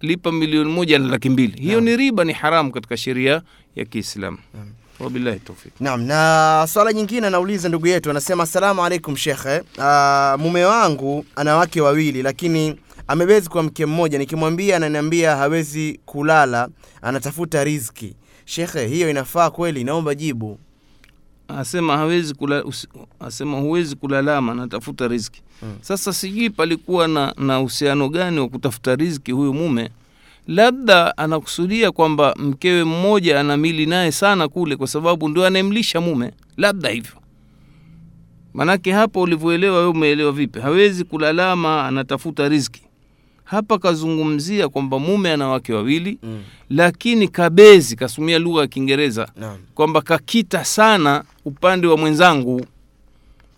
lipa 0.00 0.32
milioni 0.32 0.72
moja 0.72 0.98
na 0.98 1.08
laki 1.08 1.28
mbili 1.30 1.60
hiyo 1.62 1.80
ni 1.80 1.96
riba 1.96 2.24
ni 2.24 2.32
haramu 2.32 2.72
katika 2.72 2.96
sheria 2.96 3.42
ya 3.76 3.84
kiislamu 3.84 4.38
wabillahi 5.00 5.40
Naam, 5.80 6.02
na 6.02 6.66
swala 6.72 6.92
nyingine 6.92 7.26
anauliza 7.26 7.68
ndugu 7.68 7.86
yetu, 7.86 8.10
anasema 8.10 8.42
asalamu 8.42 8.84
alaikum 8.84 9.16
shekhe. 9.16 9.60
Uh, 9.60 10.40
mume 10.40 10.64
wangu 10.64 11.24
ana 11.36 11.56
wake 11.56 11.80
wawili, 11.80 12.22
lakini 12.22 12.76
amebezi 13.08 13.48
kwa 13.48 13.62
mke 13.62 13.86
mmoja. 13.86 14.18
Nikimwambia 14.18 14.76
ananiambia 14.76 15.36
hawezi 15.36 16.00
kulala, 16.06 16.68
anatafuta 17.02 17.64
riziki. 17.64 18.16
Shekhe, 18.44 18.86
hiyo 18.86 19.10
inafaa 19.10 19.50
kweli? 19.50 19.84
Naomba 19.84 20.14
jibu. 20.14 20.58
Asema 21.58 21.96
hawezi 21.96 22.34
kula, 22.34 22.64
usi, 22.64 22.88
asema 23.20 23.58
huwezi 23.60 23.96
kulalama 23.96 24.54
natafuta 24.54 25.08
riziki. 25.08 25.42
Hmm. 25.60 25.74
sasa 25.80 26.12
sijui 26.12 26.50
palikuwa 26.50 27.08
na 27.08 27.34
na 27.38 27.60
uhusiano 27.60 28.08
gani 28.08 28.40
wa 28.40 28.48
kutafuta 28.48 28.96
riziki 28.96 29.32
huyu 29.32 29.54
mume. 29.54 29.90
Labda 30.46 31.16
anakusudia 31.16 31.92
kwamba 31.92 32.34
mkewe 32.38 32.84
mmoja 32.84 33.40
anamili 33.40 33.86
naye 33.86 34.12
sana 34.12 34.48
kule 34.48 34.76
kwa 34.76 34.86
sababu 34.86 35.28
ndio 35.28 35.46
anayemlisha 35.46 36.00
mume. 36.00 36.32
Labda 36.56 36.88
hivyo. 36.88 37.12
Manake 38.54 38.92
hapo 38.92 39.20
ulivyoelewa 39.22 39.76
wewe 39.76 39.88
umeelewa 39.90 40.32
vipi? 40.32 40.60
Hawezi 40.60 41.04
kulalama 41.04 41.86
anatafuta 41.86 42.48
riziki 42.48 42.82
hapa 43.50 43.78
kazungumzia 43.78 44.68
kwamba 44.68 44.98
mume 44.98 45.32
ana 45.32 45.48
wake 45.48 45.72
wawili 45.72 46.18
Mm. 46.22 46.42
lakini 46.70 47.28
kabezi 47.28 47.96
kasumia 47.96 48.38
lugha 48.38 48.60
ya 48.60 48.66
kiingereza 48.66 49.28
Naam. 49.36 49.58
kwamba 49.74 50.00
kakita 50.02 50.64
sana 50.64 51.24
upande 51.44 51.86
wa 51.86 51.96
mwenzangu 51.96 52.66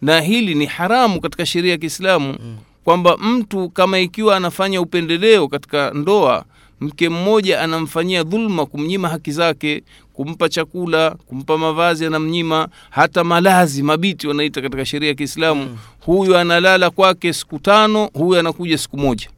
na 0.03 0.21
hili 0.21 0.55
ni 0.55 0.67
haramu 0.67 1.21
katika 1.21 1.47
sheria 1.47 1.71
ya 1.73 1.79
kiislamu 1.79 2.37
Mm. 2.45 2.57
kwamba 2.85 3.17
mtu 3.17 3.69
kama 3.71 3.99
ikiwa 3.99 4.37
anafanya 4.37 4.81
upendeleo 4.81 5.49
katika 5.49 5.91
ndoa 5.95 6.45
mke 6.81 7.09
mmoja 7.09 7.61
anamfanyia 7.61 8.23
dhulma 8.23 8.67
kumnyima 8.67 9.09
haki 9.09 9.33
zake 9.33 9.83
kumpa 10.13 10.49
chakula 10.49 11.11
kumpa 11.27 11.59
mavazi 11.59 12.07
anamnyima 12.07 12.69
hata 12.91 13.25
malazi 13.25 13.83
mabiti 13.83 14.29
wanaita 14.29 14.63
katika 14.63 14.85
sheria 14.85 15.09
ya 15.09 15.15
kiislamu 15.15 15.63
Mm. 15.65 15.77
huyu 16.01 16.37
analala 16.37 16.91
kwake 16.91 17.33
siku 17.33 17.59
tano 17.59 18.11
huyu 18.15 18.41
anakuja 18.41 18.79
siku 18.79 18.99
moja 18.99 19.29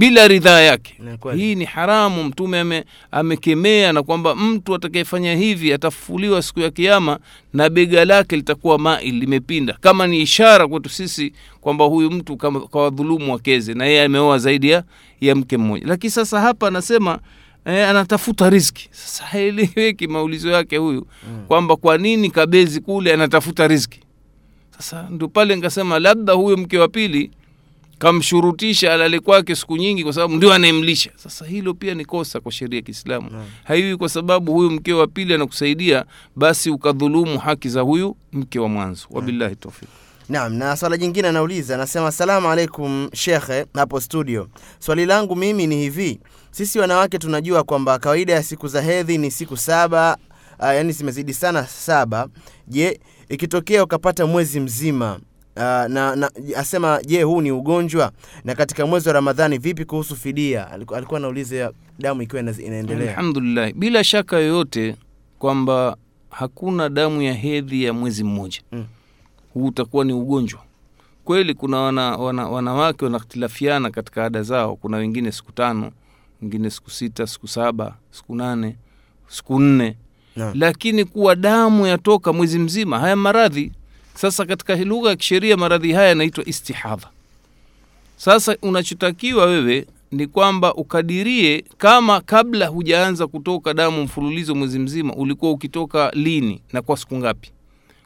bila 0.00 0.28
ridhaa 0.28 0.60
yake. 0.60 0.94
Hii 1.36 1.54
ni 1.54 1.64
haramu 1.64 2.24
mtume 2.24 2.60
ame, 2.60 2.84
amekemea 3.10 3.92
na 3.92 4.02
kwamba 4.02 4.34
mtu 4.34 4.74
atakayefanya 4.74 5.34
hivi 5.36 5.72
atafufuliwa 5.72 6.42
siku 6.42 6.60
ya 6.60 6.70
kiama 6.70 7.18
na 7.52 7.68
bega 7.70 8.04
lake 8.04 8.36
litakuwa 8.36 8.78
mail 8.78 9.14
limepinda. 9.14 9.76
Kama 9.80 10.06
ni 10.06 10.20
ishara 10.20 10.68
kwetu 10.68 10.88
sisi 10.88 11.32
kwamba 11.60 11.84
huyu 11.84 12.10
mtu 12.10 12.36
kawadhulumu 12.36 13.32
wakeze 13.32 13.74
na 13.74 13.86
yeye 13.86 14.04
ameoa 14.04 14.38
zaidi 14.38 14.70
ya, 14.70 14.84
ya 15.20 15.34
mke 15.34 15.56
mmoja. 15.56 15.86
Lakini 15.86 16.10
sasa 16.10 16.40
hapa 16.40 16.68
anasema 16.68 17.18
e, 17.64 17.82
anatafuta 17.82 18.50
riski 18.50 18.88
sasa 18.92 19.24
haeleweki 19.24 20.06
maulizo 20.08 20.50
yake 20.50 20.76
huyu 20.76 21.06
Mm. 21.28 21.44
kwamba 21.48 21.76
kwa 21.76 21.98
nini 21.98 22.30
kabezi 22.30 22.80
kule 22.80 23.12
anatafuta 23.12 23.68
riski 23.68 24.00
sasa 24.78 25.06
ndio 25.10 25.28
pale 25.28 25.56
nkasema 25.56 25.98
labda 25.98 26.32
huyo 26.32 26.56
mke 26.56 26.78
wa 26.78 26.88
pili 26.88 27.30
kamshurutisha 28.00 28.94
alale 28.94 29.20
kwake 29.20 29.56
siku 29.56 29.76
nyingi 29.76 30.04
kwa 30.04 30.12
sababu 30.12 30.36
ndio 30.36 30.52
anayemlisha 30.52 31.10
sasa 31.16 31.44
hilo 31.46 31.74
pia 31.74 31.94
ni 31.94 32.04
kosa 32.04 32.40
kwa 32.40 32.52
sheria 32.52 32.76
ya 32.76 32.82
kiislamu 32.82 33.30
yeah. 33.32 33.44
haiwi 33.64 33.96
kwa 33.96 34.08
sababu 34.08 34.52
huyu 34.52 34.70
mke 34.70 34.92
wa 34.92 35.06
pili 35.06 35.34
anakusaidia 35.34 36.04
basi 36.36 36.70
ukadhulumu 36.70 37.38
haki 37.38 37.68
za 37.68 37.80
huyu 37.80 38.16
mke 38.32 38.58
wa 38.58 38.68
mwanzo 38.68 39.06
wabillahi 39.10 39.56
tawfik 39.56 39.88
Naam, 40.28 40.54
na 40.54 40.76
swala 40.76 40.96
jingine 40.96 41.28
anauliza, 41.28 41.74
anasema 41.74 42.06
asalamu 42.06 42.48
alaikum 42.50 43.08
shekhe 43.14 43.66
hapo 43.74 44.00
studio. 44.00 44.48
Swali 44.78 45.06
langu 45.06 45.36
mimi 45.36 45.66
ni 45.66 45.76
hivi, 45.76 46.20
sisi 46.50 46.78
wanawake 46.78 47.18
tunajua 47.18 47.62
kwamba 47.64 47.98
kawaida 47.98 48.32
ya 48.32 48.42
siku 48.42 48.68
za 48.68 48.82
hedhi 48.82 49.18
ni 49.18 49.30
siku 49.30 49.56
saba, 49.56 50.16
uh, 50.58 50.64
yani 50.66 50.92
zimezidi 50.92 51.34
sana 51.34 51.66
saba. 51.66 52.28
Je, 52.68 53.00
ikitokea 53.28 53.84
ukapata 53.84 54.26
mwezi 54.26 54.60
mzima 54.60 55.20
uh, 55.56 55.62
na, 55.62 56.16
na 56.16 56.30
asema 56.56 57.00
je, 57.06 57.22
huu 57.22 57.40
ni 57.40 57.52
ugonjwa? 57.52 58.12
Na 58.44 58.54
katika 58.54 58.86
mwezi 58.86 59.08
wa 59.08 59.14
Ramadhani 59.14 59.58
vipi 59.58 59.84
kuhusu 59.84 60.16
fidia? 60.16 60.68
Aliku- 60.72 60.96
Alikuwa 60.96 61.18
anauliza 61.18 61.72
damu 61.98 62.22
ikiwa 62.22 62.42
ina- 62.42 62.58
inaendelea. 62.62 63.08
alhamdulillah 63.10 63.72
bila 63.72 64.04
shaka 64.04 64.36
yoyote 64.38 64.96
kwamba 65.38 65.96
hakuna 66.30 66.88
damu 66.88 67.22
ya 67.22 67.34
hedhi 67.34 67.84
ya 67.84 67.92
mwezi 67.92 68.24
mmoja 68.24 68.60
Mm. 68.72 68.84
huu 69.54 69.66
utakuwa 69.66 70.04
ni 70.04 70.12
ugonjwa 70.12 70.60
kweli 71.24 71.54
kuna 71.54 71.76
wana, 71.80 72.16
wana, 72.16 72.48
wanawake 72.48 73.04
wanakhtilafiana 73.04 73.90
katika 73.90 74.24
ada 74.24 74.42
zao 74.42 74.76
kuna 74.76 74.96
wengine 74.96 75.32
siku 75.32 75.52
tano 75.52 75.92
wengine 76.42 76.70
siku 76.70 76.90
sita 76.90 77.26
siku 77.26 77.48
saba 77.48 77.96
siku 78.10 78.34
nane 78.34 78.76
siku 79.28 79.60
nne 79.60 79.96
lakini 80.54 81.04
kuwa 81.04 81.36
damu 81.36 81.86
yatoka 81.86 82.32
mwezi 82.32 82.58
mzima 82.58 82.98
haya 82.98 83.16
maradhi 83.16 83.72
sasa 84.20 84.44
katika 84.46 84.76
lugha 84.76 85.10
ya 85.10 85.16
kisheria 85.16 85.56
maradhi 85.56 85.92
haya 85.92 86.08
yanaitwa 86.08 86.44
istihadha. 86.48 87.08
Sasa 88.16 88.56
unachotakiwa 88.62 89.44
wewe 89.46 89.86
ni 90.12 90.26
kwamba 90.26 90.74
ukadirie 90.74 91.64
kama 91.78 92.20
kabla 92.20 92.66
hujaanza 92.66 93.26
kutoka 93.26 93.74
damu 93.74 94.02
mfululizo 94.02 94.54
mwezi 94.54 94.78
mzima 94.78 95.14
ulikuwa 95.14 95.50
ukitoka 95.52 96.10
lini 96.14 96.60
na 96.72 96.82
kwa 96.82 96.96
siku 96.96 97.16
ngapi. 97.16 97.50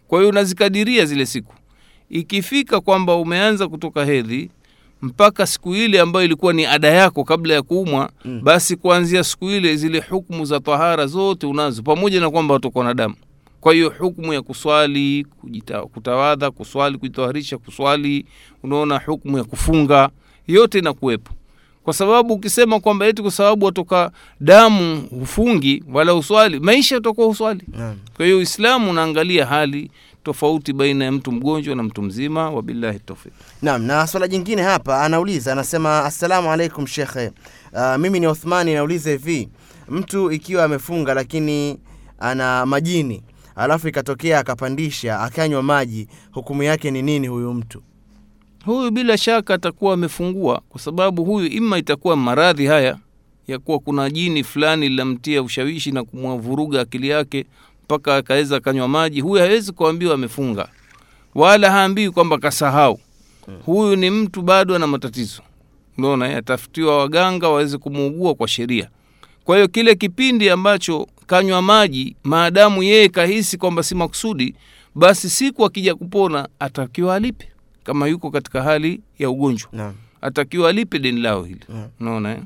Kwa 0.09 0.19
hiyo 0.19 0.31
unazikadiria 0.31 1.05
zile 1.05 1.27
siku. 1.27 1.55
Ikifika 2.11 2.81
kwamba 2.81 3.17
umeanza 3.17 3.69
kutoka 3.69 4.05
hedhi 4.05 4.51
mpaka 5.03 5.47
siku 5.47 5.75
ile 5.75 6.01
ambayo 6.01 6.25
ilikuwa 6.25 6.53
ni 6.53 6.67
ada 6.67 6.89
yako 6.89 7.25
kabla 7.25 7.55
ya 7.55 7.63
kuumwa 7.63 8.11
Mm. 8.25 8.41
basi 8.43 8.77
kuanzia 8.77 9.25
siku 9.25 9.51
ile 9.51 9.77
zile 9.77 10.01
hukmu 10.11 10.45
za 10.45 10.61
tahara 10.61 11.07
zote 11.07 11.47
unazo 11.47 11.83
pamoja 11.83 12.21
na 12.21 12.31
kwamba 12.31 12.55
watokwa 12.55 12.85
na 12.85 12.95
damu 12.95 13.15
kwa 13.65 13.75
hiyo 13.75 13.93
hukmu 13.99 14.33
ya 14.33 14.43
kuswali 14.43 15.25
kujita, 15.41 15.83
kutawadha 15.83 16.51
kuswali 16.51 16.99
kujitawarisha 16.99 17.59
kuswali 17.59 18.27
unaona 18.63 18.99
hukmu 19.07 19.39
ya 19.39 19.45
kufunga 19.45 20.09
yote 20.47 20.79
inakuwepo 20.79 21.33
kwa 21.85 21.95
sababu 21.95 22.35
ukisema 22.35 22.81
kwamba 22.81 23.07
eti 23.07 23.23
kwa 23.23 23.31
sababu 23.31 23.67
watoka 23.67 24.11
damu 24.41 25.01
hufungi 25.11 25.85
wala 25.93 26.15
uswali 26.15 26.61
maisha 26.61 26.97
utakuwa 26.97 27.27
uswali 27.27 27.63
Naam. 27.69 27.97
kwa 28.17 28.25
hiyo 28.25 28.39
uislamu 28.39 28.91
unaangalia 28.91 29.47
hali 29.47 29.91
tofauti 30.25 30.73
baina 30.73 31.05
ya 31.05 31.13
mtu 31.13 31.33
mgonjwa 31.33 31.75
na 31.77 31.83
mtu 31.83 32.03
mzima 32.03 32.51
wabillahi 32.51 32.99
tawfik 32.99 33.33
Naam, 33.63 33.83
na 33.83 34.07
swala 34.07 34.29
jingine 34.29 34.63
hapa 34.63 35.03
anauliza, 35.03 35.53
anasema 35.53 36.05
assalamu 36.05 36.53
alaikum 36.53 36.87
shekhe. 36.87 37.31
Uh, 37.73 37.97
mimi 37.97 38.21
ni 38.21 38.27
Othmani, 38.27 38.75
nauliza 38.75 39.11
hivi, 39.11 39.49
mtu 39.89 40.33
ikiwa 40.33 40.65
amefunga 40.65 41.15
lakini 41.15 41.79
ana 42.19 42.67
majini 42.67 43.23
alafu 43.57 43.89
ikatokea 43.89 44.39
akapandisha 44.39 45.21
akanywa 45.21 45.63
maji, 45.63 46.09
hukumu 46.33 46.63
yake 46.63 46.91
ni 46.91 47.03
nini 47.03 47.27
huyu 47.29 47.55
mtu? 47.55 47.83
huyu 48.65 48.91
bila 48.91 49.19
shaka 49.19 49.55
atakuwa 49.55 49.95
amefungua 49.95 50.63
kwa 50.69 50.81
sababu 50.81 51.25
huyu 51.25 51.47
ima 51.47 51.79
itakuwa 51.79 52.17
maradhi 52.17 52.67
haya 52.67 52.99
ya 53.49 53.59
kuwa 53.59 53.79
kuna 53.79 54.11
jini 54.11 54.45
fulani 54.45 54.89
linamtia 54.89 55.43
ushawishi 55.43 55.93
na 55.93 56.05
kumwavuruga 56.05 56.81
akili 56.81 57.09
yake 57.09 57.47
mpaka 57.85 58.17
akaweza 58.17 58.57
akanywa 58.57 58.89
maji. 58.89 59.21
Huyu 59.21 59.43
hawezi 59.43 59.73
kuambiwa 59.73 60.15
amefunga 60.15 60.69
wala 61.35 61.71
haambiwi 61.71 62.11
kwamba 62.11 62.39
kasahau. 62.39 63.01
Huyu 63.67 63.97
ni 63.97 64.11
mtu 64.11 64.43
bado 64.43 64.77
ana 64.77 64.87
matatizo. 64.87 65.43
Unaona 65.99 66.37
atafutiwa 66.37 66.99
waganga 66.99 67.49
waweze 67.49 67.79
kumuugua 67.79 68.35
kwa 68.35 68.49
sheria. 68.49 68.89
Kwa 69.45 69.57
hiyo 69.57 69.69
kile 69.69 69.95
kipindi 69.95 70.51
ambacho 70.51 71.07
kanywa 71.27 71.63
maji 71.63 72.17
maadamu 72.25 72.83
yeye 72.83 73.09
kahisi 73.09 73.59
kwamba 73.59 73.83
si 73.83 73.95
makusudi 73.95 74.55
basi 74.95 75.31
siku 75.31 75.65
akija 75.65 75.95
kupona 75.95 76.49
atakiwa 76.59 77.15
alipe 77.15 77.49
kama 77.85 78.07
yuko 78.07 78.31
katika 78.31 78.63
hali 78.63 79.01
ya 79.19 79.31
ugonjwa 79.31 79.69
Naam. 79.73 79.95
atakiwa 80.23 80.69
alipe 80.71 80.99
deni 80.99 81.21
lao 81.21 81.43
hili 81.43 81.61
unaona 82.01 82.33
eh? 82.33 82.39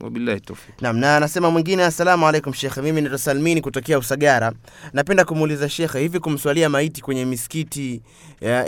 wabillahi 0.00 0.40
Naam, 0.80 0.96
na 0.98 1.16
anasema 1.16 1.50
mwingine, 1.50 1.84
assalamu 1.84 2.26
alaikum 2.28 2.52
shekhe, 2.52 2.82
mimi 2.82 3.00
naitwa 3.00 3.18
Salmini 3.18 3.60
kutokea 3.60 3.98
Usagara. 3.98 4.52
Napenda 4.92 5.24
kumuuliza 5.24 5.68
shekhe, 5.68 6.00
hivi 6.00 6.20
kumswalia 6.20 6.68
maiti 6.68 7.00
kwenye 7.02 7.24
misikiti 7.24 8.00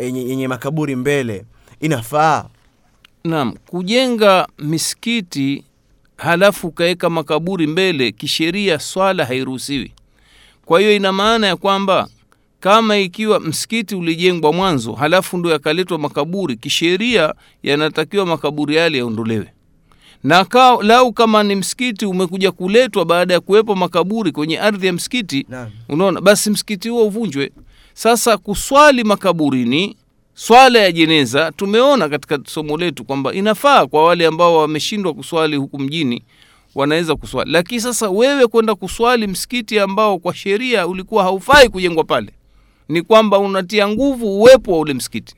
yenye 0.01 0.49
makaburi 0.49 0.97
mbele 0.97 1.45
inafaa? 1.81 2.45
naam 3.25 3.55
kujenga 3.67 4.49
misikiti 4.59 5.65
halafu 6.17 6.67
ukaweka 6.69 7.11
makaburi 7.11 7.67
mbele 7.67 8.13
kisheria 8.13 8.79
swala 8.79 9.25
hairuhusiwi. 9.25 9.93
Kwa 10.65 10.81
hiyo 10.81 10.97
ina 10.97 11.13
maana 11.13 11.47
ya 11.47 11.57
kwamba 11.57 12.09
kama 12.61 12.99
ikiwa 12.99 13.41
msikiti 13.41 13.95
ulijengwa 13.95 14.53
mwanzo 14.53 14.93
halafu 14.93 15.39
ndo 15.39 15.51
yakaletwa 15.51 15.99
makaburi 15.99 16.57
kisheria 16.57 17.35
yanatakiwa 17.63 18.27
makaburi 18.27 18.77
yale 18.77 18.99
yaondolewe. 18.99 19.47
Na 20.25 20.45
ka, 20.45 20.79
lau 20.83 21.13
kama 21.13 21.43
ni 21.43 21.55
msikiti 21.55 22.07
umekuja 22.07 22.53
kuletwa 22.53 23.05
baada 23.05 23.35
ya 23.35 23.41
kuwepo 23.41 23.75
makaburi 23.75 24.33
kwenye 24.33 24.59
ardhi 24.61 24.87
ya 24.87 24.93
msikiti 24.93 25.47
unaona 25.89 26.21
basi 26.21 26.51
msikiti 26.51 26.89
huo 26.89 27.07
uvunjwe. 27.07 27.53
Sasa 27.95 28.37
kuswali 28.39 29.05
makaburini 29.05 29.97
swala 30.39 30.79
ya 30.79 30.93
jeneza 30.93 31.53
tumeona 31.53 32.09
katika 32.09 32.39
somo 32.47 32.77
letu 32.77 33.05
kwamba 33.05 33.35
inafaa 33.35 33.87
kwa 33.87 34.05
wale 34.05 34.27
ambao 34.27 34.57
wameshindwa 34.59 35.15
kuswali 35.15 35.57
huku 35.57 35.79
mjini 35.79 36.23
wanaweza 36.75 37.17
kuswali. 37.17 37.51
Lakini 37.53 37.81
sasa 37.81 38.11
wewe 38.11 38.47
kwenda 38.47 38.75
kuswali 38.75 39.27
msikiti 39.27 39.79
ambao 39.79 40.19
kwa 40.19 40.35
sheria 40.35 40.87
ulikuwa 40.87 41.25
haufai 41.25 41.69
kujengwa 41.69 42.05
pale 42.05 42.33
ni 42.89 43.03
kwamba 43.03 43.39
unatia 43.39 43.89
nguvu 43.89 44.27
uwepo 44.39 44.73
wa 44.73 44.79
ule 44.79 44.95
msikiti. 44.95 45.35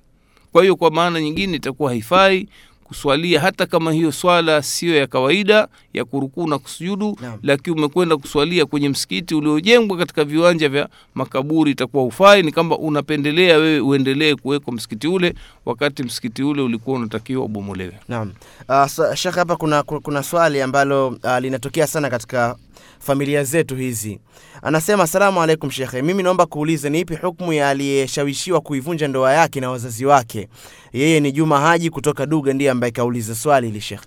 Kwa 0.52 0.62
hiyo 0.62 0.76
kwa 0.76 0.90
maana 0.90 1.20
nyingine 1.20 1.56
itakuwa 1.56 1.90
haifai 1.90 2.48
kuswalia. 2.88 3.40
Hata 3.40 3.66
kama 3.66 3.92
hiyo 3.92 4.12
swala 4.12 4.62
siyo 4.62 4.96
ya 4.96 5.06
kawaida 5.06 5.68
ya 5.94 6.04
kurukuu 6.04 6.46
na 6.48 6.58
kusujudu 6.58 7.18
lakini 7.42 7.76
umekwenda 7.76 8.16
kuswalia 8.16 8.66
kwenye 8.66 8.88
msikiti 8.88 9.34
uliojengwa 9.34 9.96
katika 9.98 10.24
viwanja 10.24 10.68
vya 10.68 10.88
makaburi 11.14 11.70
itakuwa 11.70 12.02
hufai 12.02 12.42
ni 12.42 12.52
kwamba 12.52 12.78
unapendelea 12.78 13.56
wewe 13.58 13.80
uendelee 13.80 14.34
kuwekwa 14.34 14.72
msikiti 14.74 15.08
ule 15.08 15.34
wakati 15.66 16.02
msikiti 16.02 16.42
ule 16.42 16.62
ulikuwa 16.62 16.96
unatakiwa 16.98 17.44
ubomolewe. 17.44 17.92
Naam. 18.08 18.32
Uh, 18.68 18.86
so, 18.86 19.14
Sheikh 19.14 19.34
hapa 19.34 19.56
kuna, 19.56 19.82
kuna 19.82 20.22
swali 20.22 20.62
ambalo 20.62 21.08
uh, 21.08 21.38
linatokea 21.40 21.86
sana 21.86 22.10
katika 22.10 22.56
familia 23.00 23.44
zetu 23.44 23.76
hizi. 23.76 24.20
Anasema 24.62 25.02
asalamu 25.02 25.42
alaikum 25.42 25.70
shekhe, 25.70 26.02
mimi 26.02 26.22
naomba 26.22 26.46
kuuliza 26.46 26.90
ni 26.90 27.00
ipi 27.00 27.14
hukumu 27.16 27.52
ya 27.52 27.68
aliyeshawishiwa 27.70 28.60
kuivunja 28.60 29.08
ndoa 29.08 29.32
yake 29.32 29.60
na 29.60 29.70
wazazi 29.70 30.04
wake? 30.06 30.48
Yeye 30.92 31.20
ni 31.20 31.32
Juma 31.32 31.60
Haji 31.60 31.90
kutoka 31.90 32.26
Duga, 32.26 32.52
ndiye 32.52 32.70
ambaye 32.70 32.90
kauliza 32.90 33.34
swali 33.34 33.66
hili 33.66 33.80
shekhe. 33.80 34.06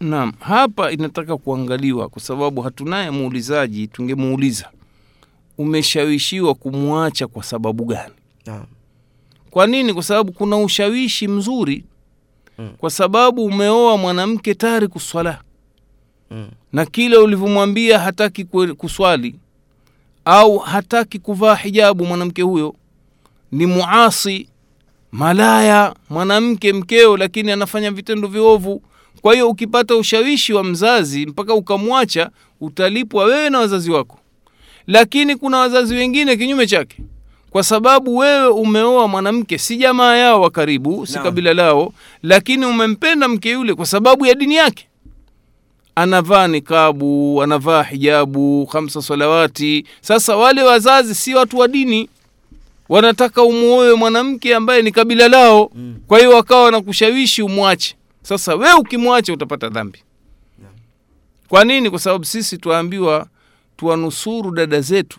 naam 0.00 0.32
hapa 0.40 0.90
inataka 0.92 1.36
kuangaliwa 1.36 2.08
kwa 2.08 2.22
sababu 2.22 2.60
hatunaye 2.62 3.10
muulizaji 3.10 3.86
tungemuuliza 3.86 4.70
umeshawishiwa 5.58 6.54
kumwacha 6.54 7.26
kwa 7.26 7.42
sababu 7.42 7.84
gani 7.84 8.14
Naam. 8.46 8.64
kwa 9.50 9.66
nini 9.66 9.94
kwa 9.94 10.02
sababu 10.02 10.32
kuna 10.32 10.56
ushawishi 10.58 11.28
mzuri 11.28 11.84
Mm. 12.60 12.70
kwa 12.78 12.90
sababu 12.90 13.44
umeoa 13.44 13.96
mwanamke 13.96 14.54
tayari 14.54 14.88
kuswala 14.88 15.40
Mm. 16.30 16.48
na 16.72 16.86
kile 16.86 17.16
ulivyomwambia 17.16 17.98
hataki 17.98 18.44
kuswali 18.76 19.34
au 20.24 20.58
hataki 20.58 21.18
kuvaa 21.18 21.54
hijabu 21.54 22.04
mwanamke 22.06 22.42
huyo 22.42 22.74
ni 23.52 23.66
muasi 23.66 24.48
malaya 25.12 25.94
mwanamke 26.10 26.72
mkeo 26.72 27.16
lakini 27.16 27.52
anafanya 27.52 27.90
vitendo 27.90 28.28
viovu. 28.28 28.82
Kwa 29.20 29.32
hiyo 29.34 29.48
ukipata 29.50 29.96
ushawishi 29.96 30.52
wa 30.52 30.64
mzazi 30.64 31.26
mpaka 31.26 31.54
ukamwacha 31.54 32.30
utalipwa 32.60 33.24
wewe 33.24 33.50
na 33.50 33.58
wazazi 33.58 33.90
wako. 33.90 34.18
Lakini 34.86 35.36
kuna 35.36 35.58
wazazi 35.58 35.94
wengine 35.94 36.36
kinyume 36.36 36.66
chake. 36.66 37.02
Kwa 37.50 37.62
sababu 37.62 38.16
wewe 38.16 38.48
umeoa 38.48 39.08
mwanamke 39.08 39.58
si 39.58 39.76
jamaa 39.76 40.16
yao 40.16 40.40
wa 40.40 40.50
karibu 40.50 41.06
si 41.06 41.18
kabila 41.18 41.54
lao 41.54 41.92
lakini 42.22 42.66
umempenda 42.66 43.28
mke 43.28 43.50
yule 43.50 43.74
kwa 43.74 43.86
sababu 43.86 44.26
ya 44.26 44.34
dini 44.34 44.54
yake 44.54 44.87
anavaa 46.02 46.48
nikabu 46.48 47.42
anavaa 47.42 47.82
hijabu 47.82 48.66
khamsa 48.66 49.02
salawati. 49.02 49.84
Sasa 50.00 50.36
wale 50.36 50.62
wazazi 50.62 51.14
si 51.14 51.34
watu 51.34 51.58
wa 51.58 51.68
dini. 51.68 52.08
Wanataka 52.88 53.42
umuoe 53.42 53.94
mwanamke 53.94 54.54
ambaye 54.54 54.82
ni 54.82 54.92
kabila 54.92 55.28
lao. 55.28 55.70
Mm. 55.74 55.96
kwa 56.06 56.18
hiyo 56.18 56.30
wakawa 56.30 56.62
wanakushawishi 56.64 57.42
umwache. 57.42 57.96
Sasa 58.22 58.54
we 58.54 58.72
ukimwacha 58.74 59.32
utapata 59.32 59.68
dhambi. 59.68 59.98
Kwa 61.48 61.64
nini? 61.64 61.90
Kwa 61.90 61.98
sababu 61.98 62.24
sisi 62.24 62.58
tuambiwa 62.58 63.26
tuwanusuru 63.76 64.50
dada 64.50 64.80
zetu 64.80 65.18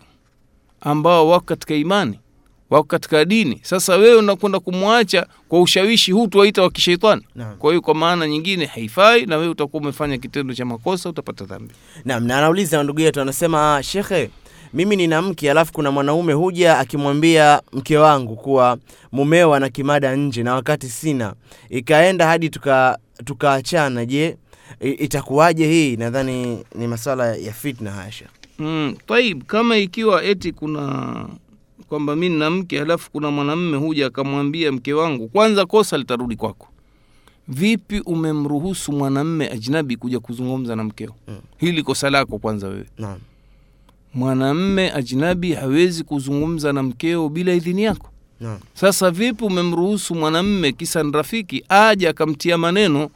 ambao 0.80 1.28
wako 1.28 1.44
katika 1.46 1.74
imani 1.74 2.18
wako 2.70 2.84
katika 2.84 3.24
dini 3.24 3.60
sasa 3.62 3.96
wewe 3.96 4.14
unakwenda 4.16 4.60
kumwacha 4.60 5.26
kwa 5.48 5.60
ushawishi 5.60 6.12
huu 6.12 6.26
tuwaita 6.26 6.62
wa 6.62 6.70
kisheitani 6.70 7.22
kwa 7.58 7.70
hiyo 7.70 7.80
kwa 7.82 7.94
maana 7.94 8.26
nyingine 8.28 8.66
haifai 8.66 9.26
na 9.26 9.36
wewe 9.36 9.48
utakuwa 9.48 9.82
umefanya 9.82 10.18
kitendo 10.18 10.54
cha 10.54 10.64
makosa 10.64 11.08
utapata 11.08 11.44
dhambi 11.44 11.74
Naam, 12.04 12.26
na 12.26 12.38
anauliza 12.38 12.82
ndugu 12.82 13.00
yetu 13.00 13.20
anasema, 13.20 13.76
"Ah, 13.76 13.82
shekhe, 13.82 14.30
mimi 14.74 14.96
nina 14.96 15.22
mke 15.22 15.50
alafu 15.50 15.72
kuna 15.72 15.90
mwanaume 15.90 16.32
huja 16.32 16.78
akimwambia 16.78 17.62
mke 17.72 17.98
wangu 17.98 18.36
kuwa 18.36 18.78
mumeo 19.12 19.54
ana 19.54 19.68
kimada 19.68 20.16
nje 20.16 20.42
na 20.42 20.54
wakati 20.54 20.88
sina, 20.88 21.34
ikaenda 21.70 22.26
hadi 22.26 22.50
tuka 22.50 22.98
tukaachana. 23.24 24.04
Je, 24.06 24.36
itakuwaje 24.80 25.66
hii? 25.66 25.96
Nadhani 25.96 26.64
ni 26.74 26.86
maswala 26.86 27.36
ya 27.36 27.52
fitna 27.52 27.90
haya 27.90 28.12
shekhe. 28.12 28.30
mm, 28.58 28.96
taib 29.06 29.42
kama 29.42 29.76
ikiwa 29.76 30.24
eti 30.24 30.52
kuna 30.52 31.26
kwamba 31.90 32.16
mi 32.16 32.28
nina 32.28 32.50
mke 32.50 32.78
halafu 32.78 33.10
kuna 33.10 33.30
mwanamme 33.30 33.76
huja 33.76 34.06
akamwambia 34.06 34.72
mke 34.72 34.92
wangu 34.92 35.28
kwanza 35.28 35.66
kosa 35.66 35.98
litarudi 35.98 36.36
kwako 36.36 36.68
vipi 37.48 38.00
umemruhusu 38.00 38.92
mwanamme 38.92 39.48
ajnabi 39.48 39.96
kuja 39.96 40.20
kuzungumza 40.20 40.76
na 40.76 40.84
mkeo 40.84 41.14
Mm. 41.28 41.36
hili 41.58 41.82
kosa 41.82 42.10
lako 42.10 42.38
kwanza 42.38 42.68
wewe 42.68 42.86
Naam. 42.98 43.18
mwanamme 44.14 44.90
ajnabi 44.92 45.52
hawezi 45.52 46.04
kuzungumza 46.04 46.72
na 46.72 46.82
mkeo 46.82 47.28
bila 47.28 47.54
idhini 47.54 47.82
yako 47.82 48.10
Naam. 48.40 48.58
sasa 48.74 49.10
vipi 49.10 49.44
umemruhusu 49.44 50.14
mwanamme 50.14 50.72
kisa 50.72 51.02
ni 51.02 51.12
rafiki 51.12 51.64
aja 51.68 52.10
akamtia 52.10 52.58
maneno 52.58 53.10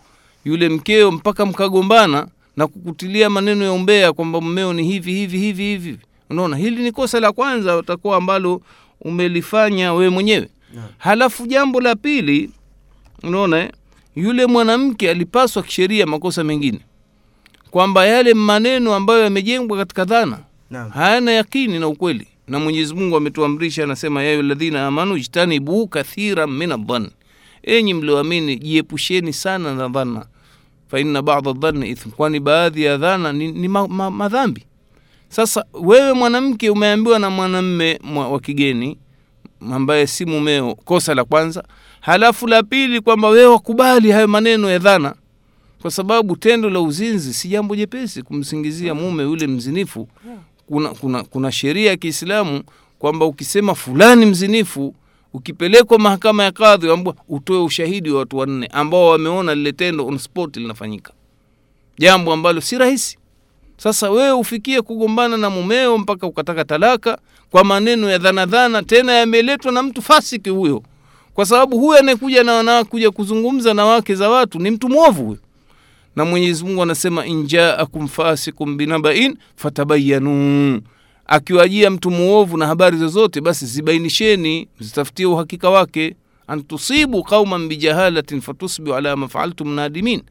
yule 0.45 0.69
mkeo 0.69 1.11
mpaka 1.11 1.47
mkagombana 1.47 2.29
na 2.57 2.67
kukutilia 2.67 3.31
maneno 3.31 3.65
ya 3.65 3.73
umbea 3.73 4.13
kwamba 4.13 4.41
mmeo 4.41 4.73
ni 4.73 4.85
hivi 4.85 5.13
hivi 5.15 5.39
hivi 5.39 5.63
hivi 5.63 5.99
unaona 6.35 6.57
hili 6.57 6.83
ni 6.83 6.93
kosa 6.93 7.21
la 7.21 7.33
kwanza 7.33 7.77
utakuwa 7.77 8.17
ambalo 8.17 8.61
umelifanya 9.01 9.93
wewe 9.93 10.11
mwenyewe. 10.11 10.49
Yeah. 10.75 10.87
halafu 10.99 11.47
jambo 11.47 11.81
la 11.81 11.97
pili 11.97 12.51
unaona 13.23 13.71
yule 14.17 14.47
mwanamke 14.47 15.11
alipaswa 15.11 15.63
kisheria 15.63 16.07
makosa 16.07 16.45
mengine. 16.45 16.81
Kwamba 17.71 18.07
yale 18.07 18.35
maneno 18.35 18.95
ambayo 18.95 19.25
yamejengwa 19.25 19.79
katika 19.79 20.05
dhana 20.05 20.39
yeah. 20.71 20.91
hayana 20.93 21.33
yakini 21.33 21.79
na 21.79 21.89
ukweli. 21.89 22.27
Na 22.49 22.59
mwenyezi 22.59 22.95
mungu 22.95 23.17
ametuamrisha 23.17 23.85
anasema 23.85 24.23
yayo 24.23 24.43
ladhina 24.43 24.87
amanu 24.87 25.19
jtanibu 25.19 25.89
kathira 25.89 26.47
min 26.47 26.73
adhan 26.73 27.11
enyi 27.63 27.95
mlioamini 27.95 28.57
jiepusheni 28.57 29.33
sana 29.33 29.75
na 29.75 29.89
dhana. 29.89 30.27
Faina 30.91 31.23
bada 31.23 31.53
dhani 31.53 31.89
ithm 31.91 32.11
kwani 32.11 32.41
baadhi 32.41 32.83
ya 32.85 32.97
dhana 32.97 33.33
ni, 33.33 33.53
ni 33.53 33.69
ma, 33.69 33.89
ma, 33.89 34.11
madhambi 34.11 34.65
sasa 35.35 35.65
wewe 35.73 36.13
mwanamke 36.13 36.71
umeambiwa 36.71 37.19
na 37.19 37.31
mwanamme 37.31 38.01
wa 38.31 38.41
kigeni 38.41 38.99
ambaye 39.73 40.07
si 40.07 40.25
mumeo 40.25 40.75
kosa 40.75 41.15
la 41.15 41.25
kwanza. 41.25 41.65
Halafu 42.01 42.47
la 42.47 42.63
pili 42.63 43.01
kwamba 43.01 43.29
wewe 43.29 43.47
wakubali 43.47 44.11
hayo 44.11 44.29
maneno 44.29 44.71
ya 44.71 44.79
dhana. 44.79 45.15
Kwa 45.83 45.91
sababu 45.91 46.37
tendo 46.37 46.71
la 46.71 46.81
uzinzi 46.81 47.35
si 47.35 47.49
jambo 47.49 47.77
jepesi 47.77 48.23
kumsingizia 48.23 48.95
mume 48.95 49.23
yule 49.23 49.47
mzinifu. 49.47 50.09
Kuna, 50.67 50.89
kuna, 50.89 51.23
kuna 51.25 51.53
sheria 51.53 51.91
ya 51.91 51.97
kiislamu 51.97 52.63
kwamba 52.99 53.27
ukisema 53.27 53.75
fulani 53.75 54.27
mzinifu 54.27 54.95
ukipelekwa 55.33 55.99
mahakama 55.99 56.45
ya 56.45 56.53
kadhi 56.53 56.91
ambwa 56.91 57.15
utoe 57.29 57.59
ushahidi 57.59 58.11
wa 58.11 58.19
watu 58.19 58.37
wanne 58.39 58.67
ambao 58.67 59.09
wameona 59.09 59.55
lile 59.55 59.73
tendo 59.73 60.07
on 60.07 60.19
spot 60.19 60.57
linafanyika. 60.57 61.13
Jambo 61.99 62.33
ambalo 62.33 62.61
si 62.61 62.79
rahisi 62.79 63.19
sasa 63.77 64.11
wewe 64.11 64.33
ufikie 64.33 64.83
kugombana 64.83 65.37
na 65.37 65.51
mumeo 65.51 65.99
mpaka 65.99 66.27
ukataka 66.27 66.65
talaka 66.65 67.19
kwa 67.51 67.65
maneno 67.65 68.11
ya 68.11 68.19
dhanadhana 68.19 68.83
tena 68.83 69.13
yameletwa 69.13 69.73
na 69.73 69.83
mtu 69.83 70.03
fasiki 70.03 70.51
huyo. 70.51 70.83
Kwa 71.35 71.47
sababu 71.47 71.79
huyo 71.79 71.99
anayekuja 71.99 72.45
na 72.45 72.53
wanawake 72.53 72.91
kuja 72.91 73.11
kuzungumza 73.11 73.75
na 73.75 73.85
wake 73.85 74.15
za 74.15 74.31
watu 74.31 74.59
ni 74.59 74.71
mtu 74.71 74.89
mwovu 74.89 75.25
huyo. 75.25 75.39
Na 76.17 76.25
mwenyezi 76.25 76.65
mungu 76.65 76.83
anasema 76.83 77.27
injaakum 77.27 78.09
fasikum 78.09 78.77
binabain 78.77 79.37
fatabayanu 79.57 80.81
akiwajia 81.27 81.91
mtu 81.91 82.11
muovu 82.11 82.57
na 82.57 82.67
habari 82.67 82.97
zozote 82.97 83.41
basi 83.41 83.67
zibainisheni 83.67 84.69
zitafutie 84.81 85.27
uhakika 85.27 85.71
wake. 85.71 86.17
Antusibu 86.47 87.23
qauman 87.23 87.69
bijahalatin 87.69 88.41
fatusbihu 88.41 88.97
ala 88.97 89.17
ma 89.17 89.29
faaltum 89.29 89.75
nadimin. 89.75 90.23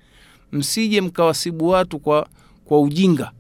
Msije 0.52 1.02
mkawasibu 1.02 1.70
watu 1.70 2.00
kwa, 2.00 2.28
kwa 2.66 2.82
ujinga. 2.82 3.32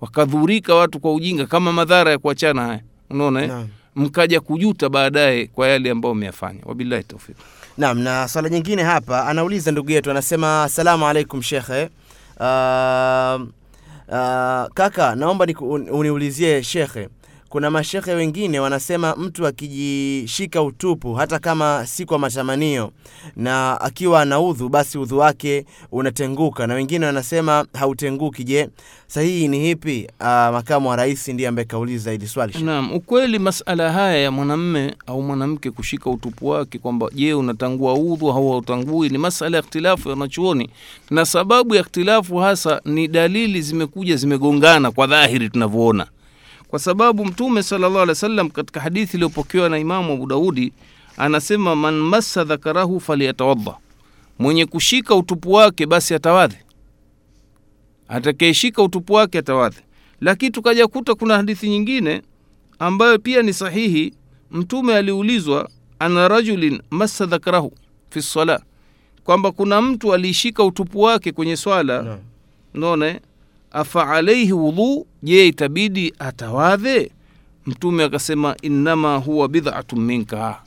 Wakadhurika 0.00 0.74
watu 0.74 1.00
kwa 1.00 1.14
ujinga 1.14 1.46
kama 1.46 1.72
madhara 1.72 2.10
ya 2.10 2.18
kuachana 2.18 2.62
haya. 2.62 2.80
Unaona 3.10 3.42
eh? 3.42 3.66
Mkaja 3.96 4.40
kujuta 4.40 4.88
baadaye 4.88 5.46
kwa 5.46 5.68
yale 5.68 5.90
ambayo 5.90 6.12
umeyafanya 6.12 6.60
wabillahi 6.64 7.04
taufik 7.04 7.36
Naam, 7.78 7.98
na 7.98 8.28
swala 8.28 8.48
nyingine 8.48 8.82
hapa 8.82 9.26
anauliza 9.26 9.72
ndugu 9.72 9.90
yetu 9.90 10.10
anasema 10.10 10.62
asalamu 10.62 11.06
alaikum 11.06 11.42
shekhe. 11.42 11.82
Uh, 12.40 13.40
uh, 14.08 14.66
kaka 14.74 15.14
naomba 15.16 15.46
uniulizie 15.90 16.62
shekhe 16.62 17.08
kuna 17.48 17.70
mashehe 17.70 18.14
wengine 18.14 18.60
wanasema 18.60 19.14
mtu 19.16 19.46
akijishika 19.46 20.62
utupu 20.62 21.14
hata 21.14 21.38
kama 21.38 21.86
si 21.86 22.04
kwa 22.04 22.18
matamanio 22.18 22.90
na 23.36 23.80
akiwa 23.80 24.22
ana 24.22 24.40
udhu 24.40 24.68
basi 24.68 24.98
udhu 24.98 25.18
wake 25.18 25.64
unatenguka. 25.92 26.66
Na 26.66 26.74
wengine 26.74 27.06
wanasema 27.06 27.66
hautenguki. 27.72 28.44
Je 28.44 28.68
sahihi 29.06 29.48
ni 29.48 29.60
hipi? 29.60 30.08
Aa, 30.20 30.52
makamu 30.52 30.88
wa 30.88 30.96
rais 30.96 31.28
ndiye 31.28 31.48
ambaye 31.48 31.64
kauliza 31.66 32.10
hili 32.12 32.26
swali. 32.26 32.62
Naam, 32.62 32.92
ukweli 32.92 33.38
masala 33.38 33.92
haya 33.92 34.16
ya 34.18 34.30
mwanamme 34.30 34.94
au 35.06 35.22
mwanamke 35.22 35.70
kushika 35.70 36.10
utupu 36.10 36.48
wake 36.48 36.78
kwamba 36.78 37.08
je, 37.14 37.34
unatangua 37.34 37.94
udhu 37.94 38.30
au 38.30 38.50
hautangui 38.52 39.08
ni 39.08 39.18
masala 39.18 39.56
ya 39.56 39.62
ikhtilafu 39.62 40.08
ya 40.10 40.16
na 41.10 41.24
sababu 41.24 41.74
ya 41.74 41.80
ikhtilafu 41.80 42.36
hasa 42.36 42.80
ni 42.84 43.08
dalili 43.08 43.62
zimekuja 43.62 44.16
zimegongana 44.16 44.90
kwa 44.90 45.06
dhahiri 45.06 45.48
tunavyoona, 45.50 46.06
kwa 46.68 46.78
sababu 46.78 47.24
Mtume 47.24 47.62
sallallahu 47.62 47.94
alaihi 47.94 48.08
wasallam 48.10 48.50
katika 48.50 48.80
hadithi 48.80 49.16
iliyopokewa 49.16 49.68
na 49.68 49.78
Imamu 49.78 50.12
Abu 50.12 50.26
Daudi 50.26 50.72
anasema, 51.16 51.76
man 51.76 51.94
massa 51.94 52.44
dhakarahu 52.44 53.00
faliyatawadha 53.00 53.76
mwenye 54.38 54.66
kushika 54.66 55.14
utupu 55.14 55.52
wake 55.52 55.86
basi 55.86 56.14
atawadhi 56.14 56.56
atakayeshika 58.08 58.82
utupu 58.82 59.12
wake 59.12 59.38
atawadhi. 59.38 59.80
Lakini 60.20 60.50
tukaja 60.50 60.86
kuta 60.86 61.14
kuna 61.14 61.36
hadithi 61.36 61.68
nyingine 61.68 62.22
ambayo 62.78 63.18
pia 63.18 63.42
ni 63.42 63.52
sahihi. 63.52 64.14
Mtume 64.50 64.94
aliulizwa 64.96 65.68
ana 65.98 66.28
rajulin 66.28 66.82
massa 66.90 67.26
dhakarahu 67.26 67.72
fi 68.10 68.22
sala, 68.22 68.62
kwamba 69.24 69.52
kuna 69.52 69.82
mtu 69.82 70.14
aliishika 70.14 70.64
utupu 70.64 71.00
wake 71.00 71.32
kwenye 71.32 71.56
swala 71.56 72.02
no. 72.02 72.18
naona 72.74 73.20
afa 73.72 74.10
alaihi 74.10 74.52
wudhu, 74.52 75.06
je 75.22 75.46
itabidi 75.46 76.14
atawadhe? 76.18 77.10
Mtume 77.66 78.04
akasema 78.04 78.56
innama 78.62 79.16
huwa 79.16 79.48
bidhatun 79.48 80.00
minka, 80.00 80.62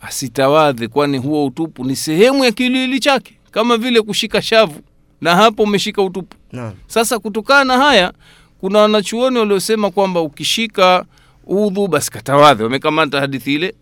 asitawadhe, 0.00 0.88
kwani 0.88 1.18
huo 1.18 1.46
utupu 1.46 1.84
ni 1.84 1.96
sehemu 1.96 2.44
ya 2.44 2.52
kiwiliwili 2.52 3.00
chake, 3.00 3.34
kama 3.50 3.76
vile 3.76 4.02
kushika 4.02 4.42
shavu, 4.42 4.80
na 5.20 5.36
hapo 5.36 5.62
umeshika 5.62 6.02
utupu. 6.02 6.36
na. 6.52 6.72
Sasa 6.86 7.18
kutokana 7.18 7.64
na 7.64 7.78
haya, 7.84 8.12
kuna 8.60 8.78
wanachuoni 8.78 9.38
waliosema 9.38 9.90
kwamba 9.90 10.20
ukishika 10.20 11.04
udhu 11.46 11.88
basi 11.88 12.10
katawadhe, 12.10 12.62
wamekamata 12.64 13.20
hadithi 13.20 13.54
ile, 13.54 13.74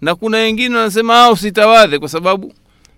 na 0.00 0.14
kuna 0.14 0.36
wengine 0.36 0.76
wanasema 0.76 1.24
ah, 1.24 1.30
usitawadhe 1.32 1.98
kwa 1.98 2.08
sababu. 2.08 2.52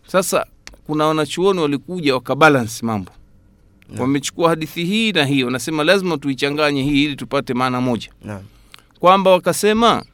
Sasa 0.07 0.47
kuna 0.87 1.07
wanachuoni 1.07 1.61
walikuja 1.61 2.15
wakabalansi 2.15 2.85
mambo, 2.85 3.11
wamechukua 3.99 4.49
hadithi 4.49 4.85
hii 4.85 5.13
na 5.13 5.25
hii, 5.25 5.43
wanasema 5.45 5.85
lazima 5.85 6.19
tuichanganye 6.19 6.83
hii 6.83 7.05
ili 7.05 7.17
tupate 7.17 7.55
maana 7.55 7.81
moja, 7.81 8.09
Naam. 8.25 8.43
kwamba 9.01 9.31
wakasema 9.31 10.05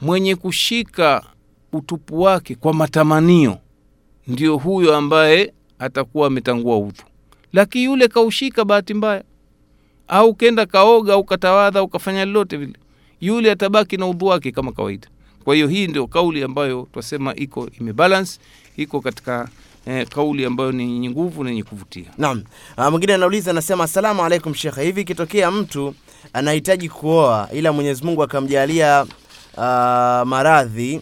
mwenye 0.00 0.36
kushika 0.36 1.24
utupu 1.72 2.20
wake 2.22 2.54
kwa 2.54 2.74
matamanio 2.74 3.58
ndio 4.26 4.56
huyo 4.56 4.96
ambaye 4.96 5.52
atakuwa 5.78 6.26
ametangua 6.26 6.78
udhu, 6.78 7.02
lakini 7.52 7.84
yule 7.84 8.08
kaushika 8.08 8.64
bahati 8.64 8.94
mbaya, 8.94 9.24
au 10.08 10.34
kenda 10.34 10.66
kaoga 10.66 11.12
au 11.14 11.24
katawadha 11.24 11.80
au 11.80 11.88
kafanya 11.88 12.24
lolote 12.24 12.56
vile, 12.56 12.72
yule 13.20 13.50
atabaki 13.50 13.96
na 13.96 14.06
udhu 14.06 14.26
wake 14.26 14.52
kama 14.52 14.72
kawaida. 14.72 15.08
Kwa 15.44 15.54
hiyo 15.54 15.68
hii 15.68 15.86
ndio 15.86 16.06
kauli 16.06 16.42
ambayo 16.42 16.88
twasema 16.92 17.34
iko 17.36 17.68
imebalance, 17.80 18.38
iko 18.76 19.00
katika 19.00 19.48
eh, 19.86 20.06
kauli 20.08 20.44
ambayo 20.44 20.72
ni 20.72 20.82
yenye 20.82 21.10
nguvu 21.10 21.44
na 21.44 21.50
yenye 21.50 21.62
kuvutia. 21.62 22.04
Naam. 22.18 22.42
Ah, 22.76 22.90
mwingine 22.90 23.14
anauliza 23.14 23.50
anasema, 23.50 23.84
asalamu 23.84 24.24
alaikum 24.24 24.54
shekhe, 24.54 24.82
hivi 24.84 25.00
ikitokea 25.00 25.50
mtu 25.50 25.94
anahitaji 26.32 26.88
kuoa 26.88 27.48
ila 27.52 27.72
Mwenyezi 27.72 28.04
Mungu 28.04 28.22
akamjalia 28.22 29.02
uh, 29.56 29.62
maradhi 30.28 31.00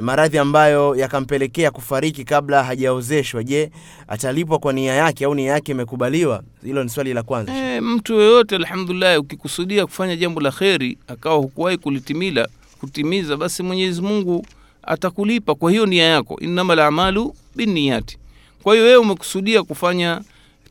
maradhi 0.00 0.38
ambayo 0.38 0.96
yakampelekea 0.96 1.70
kufariki 1.70 2.24
kabla 2.24 2.64
hajaozeshwa, 2.64 3.44
je, 3.44 3.70
atalipwa 4.08 4.58
kwa 4.58 4.72
nia 4.72 4.94
yake 4.94 5.24
au 5.24 5.34
nia 5.34 5.52
yake 5.52 5.72
imekubaliwa? 5.72 6.42
Hilo 6.64 6.84
ni 6.84 6.90
swali 6.90 7.14
la 7.14 7.22
kwanza. 7.22 7.52
E, 7.56 7.80
mtu 7.80 8.14
yoyote 8.14 8.56
alhamdulillah, 8.56 9.20
ukikusudia 9.20 9.86
kufanya 9.86 10.16
jambo 10.16 10.40
la 10.40 10.50
kheri 10.50 10.98
akawa 11.08 11.36
hukuwahi 11.36 11.76
kulitimila 11.78 12.48
kutimiza, 12.80 13.36
basi 13.36 13.62
Mwenyezi 13.62 14.02
Mungu 14.02 14.46
atakulipa 14.82 15.54
kwa 15.54 15.70
hiyo 15.70 15.86
nia 15.86 16.04
yako, 16.04 16.38
innamal 16.40 16.78
a'malu 16.80 17.34
binniyati. 17.56 18.18
Kwa 18.62 18.74
hiyo 18.74 18.86
wewe 18.86 18.96
umekusudia 18.96 19.62
kufanya 19.62 20.20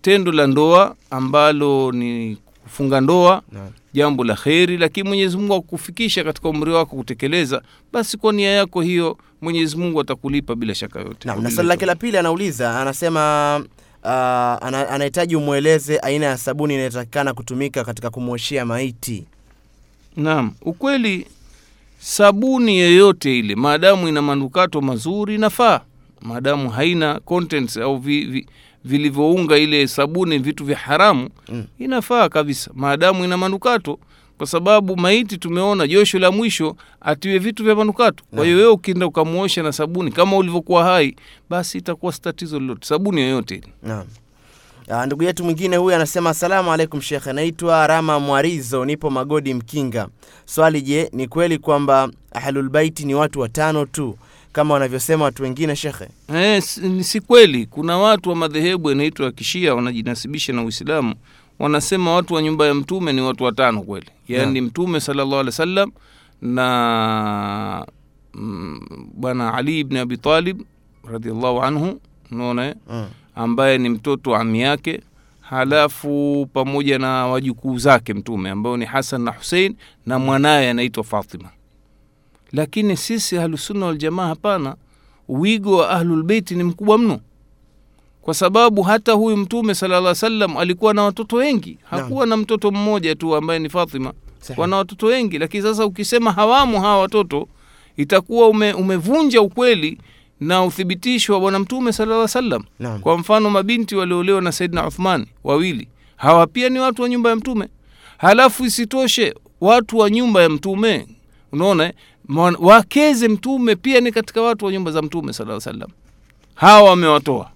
tendo 0.01 0.31
la 0.31 0.47
ndoa 0.47 0.95
ambalo 1.09 1.91
ni 1.91 2.37
kufunga 2.63 3.01
ndoa, 3.01 3.41
jambo 3.93 4.23
la 4.23 4.35
kheri, 4.35 4.77
lakini 4.77 5.07
Mwenyezi 5.09 5.37
Mungu 5.37 5.53
akufikisha 5.53 6.23
katika 6.23 6.49
umri 6.49 6.71
wako 6.71 6.95
kutekeleza, 6.95 7.61
basi 7.93 8.17
kwa 8.17 8.33
nia 8.33 8.49
yako 8.49 8.81
hiyo 8.81 9.17
Mwenyezi 9.41 9.77
Mungu 9.77 10.01
atakulipa 10.01 10.55
bila 10.55 10.75
shaka 10.75 10.99
yote. 10.99 11.27
na, 11.27 11.35
na 11.35 11.51
swali 11.51 11.69
lake 11.69 11.85
la 11.85 11.95
pili 11.95 12.17
anauliza 12.17 12.81
anasema 12.81 13.55
uh, 14.03 14.09
anahitaji 14.93 15.35
umweleze 15.35 15.99
aina 15.99 16.25
ya 16.25 16.37
sabuni 16.37 16.73
inayotakikana 16.73 17.33
kutumika 17.33 17.83
katika 17.83 18.09
kumwoshea 18.09 18.65
maiti. 18.65 19.25
Naam, 20.17 20.51
ukweli 20.61 21.27
sabuni 21.99 22.77
yeyote 22.77 23.39
ile 23.39 23.55
maadamu 23.55 24.07
ina 24.07 24.21
manukato 24.21 24.81
mazuri 24.81 25.35
inafaa, 25.35 25.81
maadamu 26.21 26.69
haina 26.69 27.19
contents 27.19 27.77
au 27.77 27.97
vi, 27.97 28.25
vi, 28.25 28.47
vilivyounga 28.85 29.57
ile 29.57 29.87
sabuni 29.87 30.37
vitu 30.37 30.65
vya 30.65 30.77
haramu 30.77 31.29
Mm. 31.49 31.65
inafaa 31.79 32.29
kabisa, 32.29 32.71
maadamu 32.73 33.25
ina 33.25 33.37
manukato, 33.37 33.99
kwa 34.37 34.47
sababu 34.47 34.97
maiti 34.97 35.37
tumeona 35.37 35.87
josho 35.87 36.19
la 36.19 36.31
mwisho 36.31 36.75
atiwe 37.01 37.37
vitu 37.39 37.63
vya 37.63 37.75
manukato. 37.75 38.23
Kwa 38.35 38.45
hiyo 38.45 38.57
wewe 38.57 38.69
ukienda 38.71 39.07
ukamwosha 39.07 39.63
na 39.63 39.71
sabuni 39.71 40.11
kama 40.11 40.37
ulivyokuwa 40.37 40.83
hai, 40.83 41.15
basi 41.49 41.77
itakuwa 41.77 42.13
si 42.13 42.21
tatizo 42.21 42.59
lolote, 42.59 42.87
sabuni 42.87 43.21
yoyote 43.21 43.55
ile. 43.55 43.67
Ah, 44.91 45.05
ndugu 45.05 45.23
yetu 45.23 45.43
mwingine 45.43 45.77
huyu 45.77 45.95
anasema 45.95 46.29
asalamu 46.29 46.71
alaikum 46.73 47.01
shekhe, 47.01 47.33
naitwa 47.33 47.87
Rama 47.87 48.19
Mwarizo, 48.19 48.85
nipo 48.85 49.09
Magodi 49.09 49.53
Mkinga. 49.53 50.07
Swali, 50.45 50.81
je, 50.81 51.09
ni 51.13 51.27
kweli 51.27 51.57
kwamba 51.57 52.09
ahlulbaiti 52.31 53.05
ni 53.05 53.15
watu 53.15 53.39
watano 53.39 53.85
tu 53.85 54.17
kama 54.51 54.73
wanavyosema 54.73 55.23
watu 55.25 55.43
wengine 55.43 55.75
shekhe? 55.75 56.07
Eh, 56.35 56.61
si, 56.61 57.03
si 57.03 57.21
kweli. 57.21 57.65
Kuna 57.65 57.97
watu 57.97 58.29
wa 58.29 58.35
madhehebu 58.35 58.89
yanaitwa 58.89 59.25
ya 59.25 59.31
kishia 59.31 59.75
wanajinasibisha 59.75 60.53
na 60.53 60.63
Uislamu, 60.63 61.15
wanasema 61.59 62.13
watu 62.15 62.33
wa 62.33 62.41
nyumba 62.41 62.65
ya 62.67 62.73
mtume 62.73 63.13
ni 63.13 63.21
watu 63.21 63.43
watano 63.43 63.81
kweli, 63.81 64.07
yaani 64.27 64.61
mtume 64.61 64.99
sallallahu 64.99 65.33
alaihi 65.39 65.47
wasallam 65.47 65.91
na 66.41 67.85
mm, 68.33 68.79
bwana 69.13 69.53
Ali 69.53 69.79
ibn 69.79 69.97
Abi 69.97 70.17
Talib 70.17 70.61
radhiallahu 71.11 71.61
anhu, 71.63 72.01
unaona 72.31 72.65
eh? 72.67 72.75
Mm. 72.89 73.07
ambaye 73.35 73.77
ni 73.77 73.89
mtoto 73.89 74.31
wa 74.31 74.39
ami 74.39 74.61
yake, 74.61 75.01
halafu 75.41 76.47
pamoja 76.53 76.99
na 76.99 77.27
wajukuu 77.27 77.77
zake 77.77 78.13
mtume 78.13 78.49
ambao 78.49 78.77
ni 78.77 78.85
Hasan 78.85 79.21
na 79.21 79.31
Husein 79.31 79.75
na 80.05 80.19
mwanaye 80.19 80.69
anaitwa 80.69 81.03
Fatima. 81.03 81.49
Lakini 82.51 82.97
sisi 82.97 83.37
ahlusunna 83.37 83.85
waljamaa, 83.85 84.27
hapana, 84.27 84.75
wigo 85.29 85.77
wa 85.77 85.89
ahlulbeiti 85.89 86.55
ni 86.55 86.63
mkubwa 86.63 86.97
mno, 86.97 87.19
kwa 88.21 88.33
sababu 88.33 88.81
hata 88.81 89.11
huyu 89.13 89.37
mtume 89.37 89.75
sallallahu 89.75 90.15
salam 90.15 90.57
alikuwa 90.57 90.93
na 90.93 91.03
watoto 91.03 91.35
wengi, 91.35 91.77
hakuwa 91.83 92.25
na 92.25 92.37
mtoto 92.37 92.71
mmoja 92.71 93.15
tu 93.15 93.35
ambaye 93.35 93.59
ni 93.59 93.69
Fatima, 93.69 94.13
Sahihi. 94.39 94.61
wana 94.61 94.75
watoto 94.77 95.05
wengi. 95.05 95.37
Lakini 95.39 95.63
sasa 95.63 95.85
ukisema 95.85 96.31
hawamu 96.31 96.81
hawa 96.81 96.99
watoto, 97.01 97.47
itakuwa 97.97 98.47
ume, 98.47 98.73
umevunja 98.73 99.41
ukweli 99.41 99.97
na 100.39 100.63
uthibitisho 100.63 101.33
wa 101.33 101.39
bwana 101.39 101.59
mtume 101.59 101.93
sallallahu 101.93 102.27
salam 102.27 102.63
Kwa 103.01 103.17
mfano 103.17 103.49
mabinti 103.49 103.95
walioolewa 103.95 104.41
na 104.41 104.51
saidna 104.51 104.87
Uthman 104.87 105.25
wawili, 105.43 105.87
hawa 106.17 106.47
pia 106.47 106.69
ni 106.69 106.79
watu 106.79 107.01
wa 107.01 107.09
nyumba 107.09 107.29
ya 107.29 107.35
Mtume. 107.35 107.67
Halafu 108.17 108.65
isitoshe 108.65 109.35
watu 109.61 109.97
wa 109.97 110.09
nyumba 110.09 110.41
ya 110.41 110.49
Mtume, 110.49 111.07
unaona 111.51 111.83
eh, 111.85 111.93
wakeze 112.59 113.27
Mtume 113.27 113.75
pia 113.75 114.01
ni 114.01 114.11
katika 114.11 114.41
watu 114.41 114.65
wa 114.65 114.71
nyumba 114.71 114.91
za 114.91 115.01
Mtume 115.01 115.33
sala 115.33 115.61
salam 115.61 115.89
hawa 116.55 116.89
wamewatoa, 116.89 117.49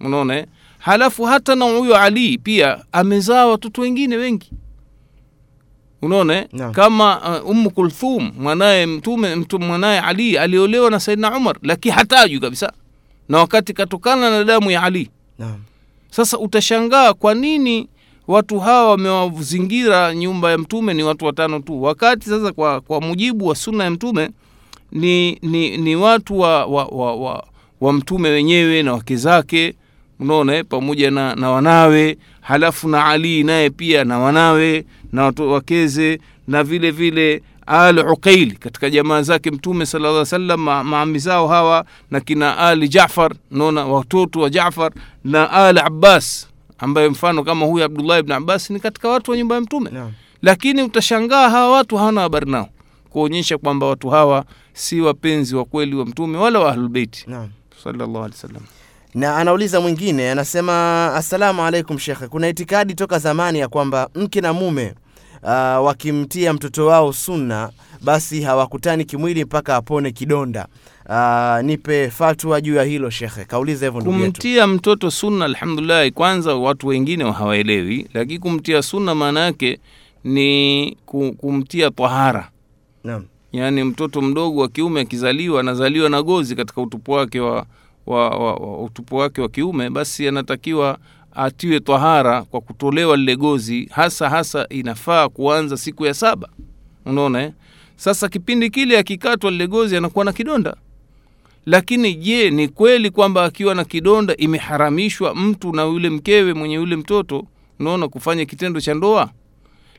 unaona 0.00 0.36
eh. 0.38 0.46
Halafu 0.78 1.24
hata 1.24 1.54
na 1.54 1.64
huyo 1.64 1.96
Ali 1.96 2.38
pia 2.38 2.84
amezaa 2.92 3.46
watoto 3.46 3.82
wengine 3.82 4.16
wengi, 4.16 4.50
unaona 6.02 6.46
no. 6.52 6.70
Kama 6.70 7.40
uh, 7.42 7.50
umu 7.50 7.70
Kulthum 7.70 8.32
mwanaye 8.38 8.86
Mtume, 8.86 9.36
mtu 9.36 9.58
mwanaye 9.58 10.00
Ali 10.00 10.38
aliolewa 10.38 10.90
na 10.90 11.00
saidna 11.00 11.36
Umar, 11.36 11.56
lakini 11.62 11.94
hatajwi 11.94 12.40
kabisa 12.40 12.72
na 13.28 13.38
wakati 13.38 13.72
katokana 13.72 14.30
na 14.30 14.44
damu 14.44 14.70
ya 14.70 14.82
Ali. 14.82 15.10
no. 15.38 15.58
Sasa 16.10 16.38
utashangaa 16.38 17.12
kwa 17.14 17.34
nini 17.34 17.88
watu 18.28 18.60
hawa 18.60 18.90
wamewazingira 18.90 20.14
nyumba 20.14 20.50
ya 20.50 20.58
mtume 20.58 20.94
ni 20.94 21.02
watu 21.02 21.24
watano 21.24 21.58
tu, 21.60 21.82
wakati 21.82 22.28
sasa 22.28 22.52
kwa, 22.52 22.80
kwa 22.80 23.00
mujibu 23.00 23.46
wa 23.46 23.54
sunna 23.56 23.84
ya 23.84 23.90
mtume 23.90 24.30
ni, 24.92 25.38
ni, 25.42 25.76
ni 25.78 25.96
watu 25.96 26.38
wa, 26.38 26.66
wa, 26.66 26.84
wa, 26.84 27.14
wa, 27.16 27.44
wa 27.80 27.92
mtume 27.92 28.28
wenyewe 28.28 28.82
na 28.82 28.92
wake 28.92 29.16
zake, 29.16 29.74
unaona 30.20 30.54
eh, 30.56 30.64
pamoja 30.68 31.10
na, 31.10 31.34
na 31.34 31.50
wanawe, 31.50 32.18
halafu 32.40 32.88
na 32.88 33.06
Ali 33.06 33.44
naye 33.44 33.70
pia 33.70 34.04
na 34.04 34.18
wanawe 34.18 34.84
na 35.12 35.24
watu 35.24 35.50
wakeze 35.52 36.20
na 36.48 36.64
vile 36.64 36.90
vile 36.90 37.42
al 37.66 37.98
uqaili 37.98 38.50
katika 38.56 38.90
jamaa 38.90 39.22
zake 39.22 39.50
mtume 39.50 39.86
sala 39.86 40.10
llah 40.12 40.26
sallam 40.26 40.60
ma, 40.60 40.84
maami 40.84 41.18
zao 41.18 41.48
hawa 41.48 41.84
na 42.10 42.20
kina 42.20 42.58
ali 42.58 42.88
jafar 42.88 43.32
naona 43.50 43.84
watoto 43.86 44.40
wa 44.40 44.50
jafar 44.50 44.92
na 45.24 45.50
al 45.50 45.78
abbas 45.78 46.48
ambaye 46.82 47.08
mfano 47.08 47.44
kama 47.44 47.66
huyu 47.66 47.84
abdullah 47.84 48.18
ibn 48.20 48.32
abbas 48.32 48.70
ni 48.70 48.80
katika 48.80 49.08
watu 49.08 49.30
wa 49.30 49.36
nyumba 49.36 49.54
ya 49.54 49.60
mtume. 49.60 49.90
Naam. 49.90 50.12
lakini 50.42 50.82
utashangaa 50.82 51.48
hawa 51.50 51.70
watu 51.76 51.96
hawana 51.96 52.20
habari 52.20 52.50
nao. 52.50 52.68
Kuonyesha 53.10 53.58
kwamba 53.58 53.86
watu 53.86 54.08
hawa 54.10 54.44
si 54.72 55.00
wapenzi 55.00 55.56
wa 55.56 55.64
kweli 55.64 55.96
wa 55.96 56.06
mtume 56.06 56.38
wala 56.38 56.58
wa 56.60 56.70
ahlulbeiti 56.70 57.24
Naam. 57.26 57.48
sallallahu 57.84 58.16
alaihi 58.24 58.34
wasallam 58.34 58.62
na 59.14 59.36
anauliza 59.36 59.80
mwingine 59.80 60.30
anasema 60.30 61.06
assalamu 61.14 61.62
alaikum 61.62 61.98
shekhe. 61.98 62.28
Kuna 62.28 62.48
itikadi 62.48 62.94
toka 62.94 63.18
zamani 63.18 63.58
ya 63.58 63.68
kwamba 63.68 64.08
mke 64.14 64.40
na 64.40 64.52
mume 64.52 64.94
uh, 65.42 65.48
wakimtia 65.86 66.52
mtoto 66.52 66.86
wao 66.86 67.12
sunna 67.12 67.70
basi 68.00 68.42
hawakutani 68.42 69.04
kimwili 69.04 69.44
mpaka 69.44 69.76
apone 69.76 70.10
kidonda 70.10 70.66
uh, 71.12 71.64
nipe 71.64 72.10
fatwa 72.10 72.60
juu 72.60 72.74
ya 72.74 72.82
hilo 72.84 73.10
shekhe. 73.10 73.44
Kauliza 73.44 73.86
hivyo 73.86 74.00
ndugu 74.00 74.16
yetu. 74.18 74.32
Kumtia 74.32 74.66
mtoto 74.66 75.10
sunna 75.10 75.44
alhamdulillah, 75.44 76.10
kwanza 76.10 76.54
watu 76.54 76.86
wengine 76.86 77.32
hawaelewi 77.32 78.06
lakini 78.14 78.38
kumtia 78.38 78.82
sunna 78.82 79.14
maana 79.14 79.40
yake 79.40 79.78
ni 80.24 80.96
kumtia 81.36 81.90
tahara. 81.90 82.50
Naam. 83.04 83.24
Yaani 83.52 83.84
mtoto 83.84 84.22
mdogo 84.22 84.60
wa 84.60 84.68
kiume 84.68 85.00
akizaliwa 85.00 85.60
anazaliwa 85.60 86.08
na 86.10 86.22
gozi 86.22 86.56
katika 86.56 86.80
utupu 86.82 87.12
wake 87.12 87.40
wa, 87.40 87.66
wa, 88.06 88.28
wa, 88.30 88.54
wa 88.54 88.82
utupu 88.84 89.16
wake 89.16 89.40
wa 89.40 89.48
kiume 89.48 89.90
basi 89.90 90.28
anatakiwa 90.28 90.98
atiwe 91.34 91.80
tahara 91.80 92.42
kwa 92.42 92.60
kutolewa 92.60 93.16
lile 93.16 93.36
gozi 93.36 93.88
hasa 93.92 94.30
hasa 94.30 94.66
inafaa 94.68 95.28
kuanza 95.28 95.76
siku 95.76 96.06
ya 96.06 96.14
saba. 96.14 96.48
Unaona 97.06 97.42
eh? 97.42 97.52
sasa 97.96 98.28
kipindi 98.28 98.70
kile 98.70 98.98
akikatwa 98.98 99.50
lile 99.50 99.66
gozi 99.66 99.96
anakuwa 99.96 100.24
na 100.24 100.32
kidonda 100.32 100.76
lakini 101.66 102.14
je 102.14 102.50
ni 102.50 102.68
kweli 102.68 103.10
kwamba 103.10 103.44
akiwa 103.44 103.74
na 103.74 103.84
kidonda 103.84 104.36
imeharamishwa 104.36 105.34
mtu 105.34 105.72
na 105.72 105.82
yule 105.84 106.10
mkewe 106.10 106.54
mwenye 106.54 106.74
yule 106.74 106.96
mtoto? 106.96 107.46
Unaona 107.80 108.08
kufanya 108.08 108.44
kitendo 108.44 108.80
cha 108.80 108.94
ndoa? 108.94 109.30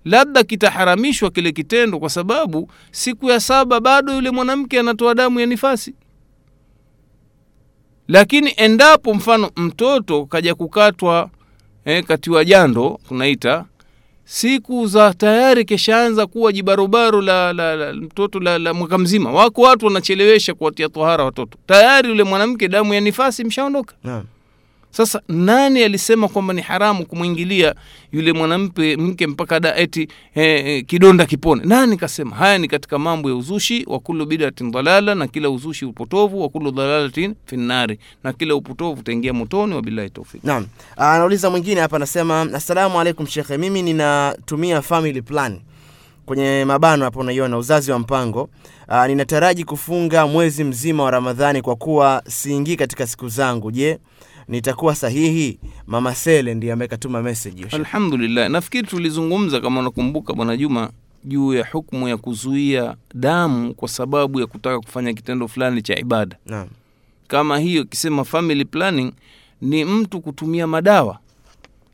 Labda 0.05 0.43
kitaharamishwa 0.43 1.31
kile 1.31 1.51
kitendo 1.51 1.99
kwa 1.99 2.09
sababu 2.09 2.71
siku 2.91 3.29
ya 3.29 3.39
saba 3.39 3.79
bado 3.79 4.13
yule 4.15 4.31
mwanamke 4.31 4.79
anatoa 4.79 5.15
damu 5.15 5.39
ya 5.39 5.45
nifasi. 5.45 5.93
Lakini 8.07 8.53
endapo 8.57 9.13
mfano 9.13 9.51
mtoto 9.55 10.25
kaja 10.25 10.55
kukatwa 10.55 11.29
eh, 11.85 12.03
katiwa 12.03 12.45
jando 12.45 12.99
tunaita 13.07 13.65
siku 14.25 14.87
za 14.87 15.13
tayari 15.13 15.65
keshaanza 15.65 16.27
kuwa 16.27 16.51
jibarobaro 16.51 17.21
la, 17.21 17.53
la, 17.53 17.75
la 17.75 17.93
mtoto 17.93 18.39
la, 18.39 18.57
la 18.59 18.73
mwaka 18.73 18.97
mzima. 18.97 19.31
Wako 19.31 19.61
watu 19.61 19.85
wanachelewesha 19.85 20.53
kuwatia 20.53 20.89
tohara 20.89 21.23
watoto. 21.23 21.57
Tayari 21.67 22.09
yule 22.09 22.23
mwanamke 22.23 22.67
damu 22.67 22.93
ya 22.93 22.99
nifasi 23.01 23.43
mshaondoka 23.43 23.95
naam 24.03 24.23
sasa 24.93 25.21
nani 25.27 25.83
alisema 25.83 26.27
kwamba 26.27 26.53
ni 26.53 26.61
haramu 26.61 27.05
kumwingilia 27.05 27.75
yule 28.11 28.33
mwanamke 28.33 28.97
mke 28.97 29.27
mpaka 29.27 29.59
da 29.59 29.75
eti 29.75 30.01
eh, 30.35 30.65
eh, 30.67 30.85
kidonda 30.85 31.25
kipone? 31.25 31.61
Nani 31.65 31.97
kasema? 31.97 32.35
Haya 32.35 32.57
ni 32.57 32.67
katika 32.67 32.99
mambo 32.99 33.29
ya 33.29 33.35
uzushi 33.35 33.85
wa 33.87 33.99
kullu 33.99 34.25
bidatin 34.25 34.71
dalala 34.71 35.15
na 35.15 35.27
kila 35.27 35.49
uzushi 35.49 35.85
upotovu 35.85 36.41
wa 36.41 36.49
kullu 36.49 36.71
dalalatin 36.71 37.35
finnari 37.45 37.99
na 38.23 38.33
kila 38.33 38.55
upotovu 38.55 38.99
utaingia 38.99 39.33
motoni 39.33 39.73
wabillahi 39.75 40.09
taufik 40.09 40.43
naam. 40.43 40.65
Ah, 40.97 41.11
anauliza 41.13 41.49
mwingine 41.49 41.81
hapa 41.81 41.95
anasema 41.95 42.41
assalamu 42.41 42.99
alaikum 42.99 43.27
shekhe. 43.27 43.57
Mimi 43.57 43.81
ninatumia 43.81 44.81
family 44.81 45.21
plan. 45.21 45.59
Kwenye 46.25 46.65
mabano 46.65 47.05
hapo 47.05 47.19
unaiona 47.19 47.57
uzazi 47.57 47.91
wa 47.91 47.99
mpango. 47.99 48.49
Aa, 48.89 49.07
ninataraji 49.07 49.63
kufunga 49.63 50.27
mwezi 50.27 50.63
mzima 50.63 51.03
wa 51.03 51.11
ramadhani 51.11 51.61
kwa 51.61 51.75
kuwa 51.75 52.23
siingii 52.27 52.75
katika 52.75 53.07
siku 53.07 53.29
zangu. 53.29 53.71
Je 53.71 53.97
nitakuwa 54.47 54.95
sahihi? 54.95 55.59
Mama 55.87 56.15
sele 56.15 56.53
ndiye 56.53 56.73
ambaye 56.73 56.87
katuma 56.89 57.21
message 57.21 57.65
alhamdulillah. 57.71 58.49
Nafikiri 58.49 58.87
tulizungumza 58.87 59.61
kama 59.61 59.79
unakumbuka 59.79 60.33
bwana 60.33 60.57
juma 60.57 60.89
juu 61.23 61.53
ya 61.53 61.65
hukmu 61.71 62.07
ya 62.07 62.17
kuzuia 62.17 62.95
damu 63.13 63.73
kwa 63.73 63.89
sababu 63.89 64.39
ya 64.39 64.47
kutaka 64.47 64.79
kufanya 64.79 65.13
kitendo 65.13 65.47
fulani 65.47 65.81
cha 65.81 65.99
ibada. 65.99 66.37
Naam. 66.45 66.67
Kama 67.27 67.59
hiyo 67.59 67.85
kisema 67.85 68.23
family 68.23 68.65
planning 68.65 69.11
ni 69.61 69.85
mtu 69.85 70.21
kutumia 70.21 70.67
madawa 70.67 71.19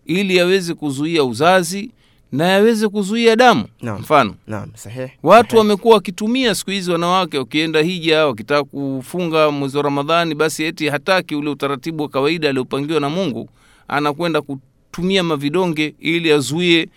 ili 0.05 0.39
aweze 0.39 0.73
kuzuia 0.73 1.23
uzazi 1.23 1.91
na 2.31 2.47
yaweze 2.47 2.87
kuzuia 2.87 3.35
damu 3.35 3.65
Naam. 3.81 3.99
mfano. 4.01 4.35
Naam 4.47 4.69
sahihi. 4.75 5.11
Watu 5.23 5.57
wamekuwa 5.57 5.93
wakitumia 5.95 6.55
siku 6.55 6.71
hizi 6.71 6.91
wanawake 6.91 7.37
wakienda 7.37 7.81
hija 7.81 8.25
wakitaka 8.27 8.63
kufunga 8.63 9.51
mwezi 9.51 9.77
wa 9.77 9.83
ramadhani 9.83 10.35
basi 10.35 10.63
eti 10.63 10.87
hataki 10.89 11.35
ule 11.35 11.49
utaratibu 11.49 12.03
wa 12.03 12.09
kawaida 12.09 12.49
aliopangiwa 12.49 12.99
na 12.99 13.09
mungu 13.09 13.49
anakwenda 13.87 14.41
kutumia 14.41 15.23
mavidonge 15.23 15.95
ili 15.99 16.31
azuie 16.31 16.89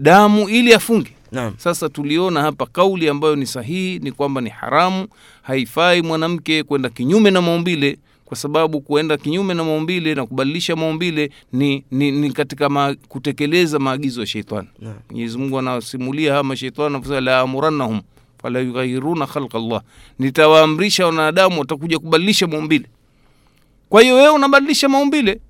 damu 0.00 0.48
ili 0.48 0.74
afunge. 0.74 1.10
Naam. 1.32 1.54
Sasa 1.56 1.88
tuliona 1.88 2.42
hapa 2.42 2.66
kauli 2.66 3.08
ambayo 3.08 3.36
ni 3.36 3.46
sahihi 3.46 3.98
ni 3.98 4.12
kwamba 4.12 4.40
ni 4.40 4.50
haramu 4.50 5.06
haifai 5.42 6.02
mwanamke 6.02 6.62
kwenda 6.62 6.88
kinyume 6.88 7.30
na 7.30 7.42
maumbile 7.42 7.98
kwa 8.30 8.36
sababu 8.36 8.80
kuenda 8.80 9.16
kinyume 9.16 9.54
na 9.54 9.64
maumbile 9.64 10.14
na 10.14 10.26
kubadilisha 10.26 10.76
maumbile 10.76 11.30
ni, 11.52 11.84
ni, 11.90 12.10
ni 12.10 12.32
katika 12.32 12.68
ma, 12.68 12.94
kutekeleza 13.08 13.78
maagizo 13.78 14.20
ya 14.20 14.26
sheitani. 14.26 14.68
Mwenyezimungu 14.78 15.04
mwenyezi 15.10 15.38
mungu 15.38 15.58
anasimulia 15.58 16.30
haya 16.30 16.42
masheitani 16.42 16.88
laamurannahum 16.94 17.24
la 17.24 17.40
amurannahum 17.40 18.00
fala 18.42 18.60
yughayiruna 18.60 19.26
khalqa 19.26 19.58
llah 19.58 19.82
nitawaamrisha 20.18 21.06
wanadamu 21.06 21.60
watakuja 21.60 21.98
kubadilisha 21.98 22.46
maumbile. 22.46 22.86
Kwa 23.88 24.02
hiyo 24.02 24.14
wewe 24.14 24.28
unabadilisha 24.28 24.88
maumbile. 24.88 25.40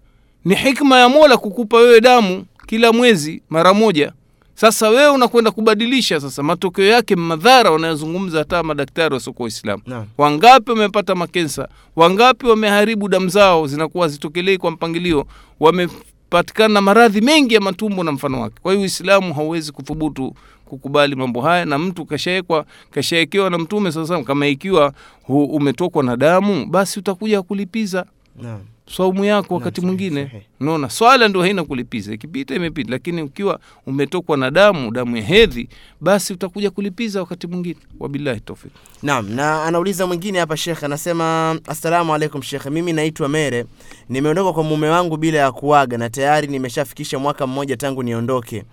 Ni 0.44 0.54
hikma 0.54 0.98
ya 0.98 1.08
mola 1.08 1.36
kukupa 1.36 1.76
wewe 1.76 2.00
damu 2.00 2.44
kila 2.66 2.92
mwezi 2.92 3.42
mara 3.50 3.74
moja 3.74 4.12
sasa 4.60 4.88
wewe 4.88 5.08
unakwenda 5.08 5.50
kubadilisha 5.50 6.20
sasa 6.20 6.42
matokeo 6.42 6.84
yake 6.86 7.16
madhara 7.16 7.70
wanayozungumza 7.70 8.38
hata 8.38 8.62
madaktari 8.62 9.14
wasoko 9.14 9.42
waislamu 9.42 9.82
wangapi 10.18 10.70
wamepata 10.70 11.14
makensa? 11.14 11.68
Wangapi 11.96 12.46
wameharibu 12.46 13.08
damu 13.08 13.28
zao 13.28 13.66
zinakuwa 13.66 14.08
zitokelei 14.08 14.58
kwa 14.58 14.70
mpangilio? 14.70 15.26
Wamepatikana 15.60 16.74
na 16.74 16.80
maradhi 16.80 17.20
mengi 17.20 17.54
ya 17.54 17.60
matumbo 17.60 18.04
na 18.04 18.12
mfano 18.12 18.40
wake. 18.40 18.54
Kwa 18.62 18.72
hiyo 18.72 18.82
uislamu 18.82 19.34
hauwezi 19.34 19.72
kuthubutu 19.72 20.34
kukubali 20.64 21.16
mambo 21.16 21.40
haya 21.40 21.64
na 21.64 21.78
mtu 21.78 22.04
kashaekwa 22.06 22.64
kashaekewa 22.90 23.50
na 23.50 23.58
mtume 23.58 23.92
sasa 23.92 24.22
kama 24.22 24.46
ikiwa 24.46 24.92
hu- 25.22 25.44
umetokwa 25.44 26.02
na 26.02 26.16
damu 26.16 26.66
basi 26.66 26.98
utakuja 26.98 27.42
kulipiza. 27.42 28.06
Naam 28.42 28.60
saumu 28.96 29.24
yako 29.24 29.54
wakati 29.54 29.80
mwingine. 29.80 30.42
unaona 30.60 30.90
swala 30.90 31.28
ndio 31.28 31.42
haina 31.42 31.64
kulipiza. 31.64 32.14
Ikipita 32.14 32.54
imepita. 32.54 32.90
Lakini 32.90 33.22
ukiwa 33.22 33.60
umetokwa 33.86 34.36
na 34.36 34.50
damu 34.50 34.90
damu 34.90 35.16
ya 35.16 35.22
hedhi 35.22 35.68
basi 36.00 36.32
utakuja 36.32 36.70
kulipiza 36.70 37.20
wakati 37.20 37.46
mwingine. 37.46 37.76
Wabillahi 38.00 38.40
taufik 38.40 38.72
Naam, 39.02 39.30
na 39.34 39.64
anauliza 39.64 40.06
mwingine 40.06 40.38
hapa 40.38 40.56
shekhe, 40.56 40.86
anasema 40.86 41.58
assalamu 41.66 42.14
alaikum 42.14 42.42
shekhe, 42.42 42.70
mimi 42.70 42.92
naitwa 42.92 43.28
Mere, 43.28 43.64
nimeondoka 44.08 44.52
kwa 44.52 44.62
mume 44.64 44.88
wangu 44.88 45.16
bila 45.16 45.38
ya 45.38 45.52
kuaga 45.52 45.98
na 45.98 46.10
tayari 46.10 46.46
nimeshafikisha 46.48 47.18
mwaka 47.18 47.46
mmoja 47.46 47.76
tangu 47.76 48.02
niondoke. 48.02 48.64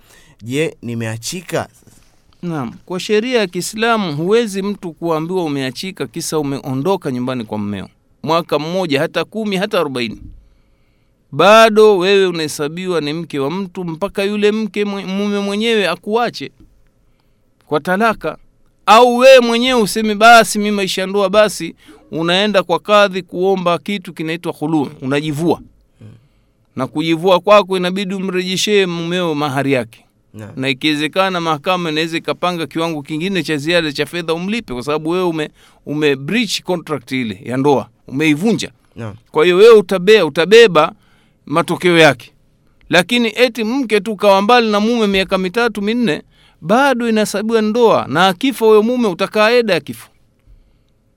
Je, 0.43 0.77
nimeachika? 0.81 1.67
naam 2.41 2.73
kwa 2.85 2.99
sheria 2.99 3.39
ya 3.39 3.47
kiislamu 3.47 4.15
huwezi 4.15 4.61
mtu 4.61 4.93
kuambiwa 4.93 5.43
umeachika 5.43 6.07
kisa 6.07 6.39
umeondoka 6.39 7.11
nyumbani 7.11 7.43
kwa 7.43 7.57
mmeo 7.57 7.89
mwaka 8.23 8.59
mmoja 8.59 8.99
hata 9.01 9.25
kumi 9.25 9.55
hata 9.55 9.79
arobaini. 9.79 10.21
Bado 11.31 11.97
wewe 11.97 12.25
unahesabiwa 12.27 13.01
ni 13.01 13.13
mke 13.13 13.39
wa 13.39 13.51
mtu 13.51 13.83
mpaka 13.83 14.23
yule 14.23 14.51
mke 14.51 14.85
mume 14.85 15.39
mwenyewe 15.39 15.87
akuache 15.87 16.51
kwa 17.65 17.79
talaka. 17.79 18.37
Au 18.85 19.17
wewe 19.17 19.39
mwenyewe 19.39 19.81
useme 19.81 20.15
basi 20.15 20.59
mi 20.59 20.71
maisha 20.71 21.05
ndoa 21.05 21.29
basi 21.29 21.75
unaenda 22.11 22.63
kwa 22.63 22.79
kadhi 22.79 23.21
kuomba 23.21 23.77
kitu 23.77 24.13
kinaitwa 24.13 24.53
khulu 24.53 24.89
unajivua. 25.01 25.61
Na 26.75 26.87
kujivua 26.87 27.39
kwako 27.39 27.77
inabidi 27.77 28.13
umrejeshee 28.13 28.85
mumeo 28.85 29.35
mahari 29.35 29.73
yake. 29.73 30.05
Na, 30.33 30.51
na 30.55 30.69
ikiwezekana 30.69 31.41
mahakama 31.41 31.89
inaweza 31.91 32.17
ikapanga 32.17 32.67
kiwango 32.67 33.01
kingine 33.01 33.43
cha 33.43 33.57
ziada 33.57 33.91
cha 33.91 34.05
fedha 34.05 34.33
umlipe 34.33 34.73
kwa 34.73 34.83
sababu 34.83 35.09
wewe 35.09 35.23
ume, 35.23 35.49
ume 35.85 36.15
breach 36.15 36.61
contract 36.63 37.11
ile 37.11 37.41
ya 37.45 37.57
ndoa 37.57 37.89
umeivunja. 38.07 38.71
No. 38.95 39.15
kwa 39.31 39.43
hiyo 39.45 39.57
wewe 39.57 39.75
utabea 39.75 40.25
utabeba 40.25 40.91
matokeo 41.45 41.97
yake. 41.97 42.31
Lakini 42.89 43.31
eti 43.35 43.63
mke 43.63 43.99
tu 43.99 44.15
kawa 44.15 44.41
mbali 44.41 44.71
na 44.71 44.79
mume 44.79 45.07
miaka 45.07 45.37
mitatu 45.37 45.81
minne 45.81 46.21
bado 46.61 47.09
inahesabiwa 47.09 47.61
ndoa. 47.61 48.05
Na 48.09 48.27
akifa 48.27 48.65
huyo 48.65 48.83
mume 48.83 49.07
utakaa 49.07 49.51
eda 49.51 49.73
ya 49.73 49.79
kifo. 49.79 50.09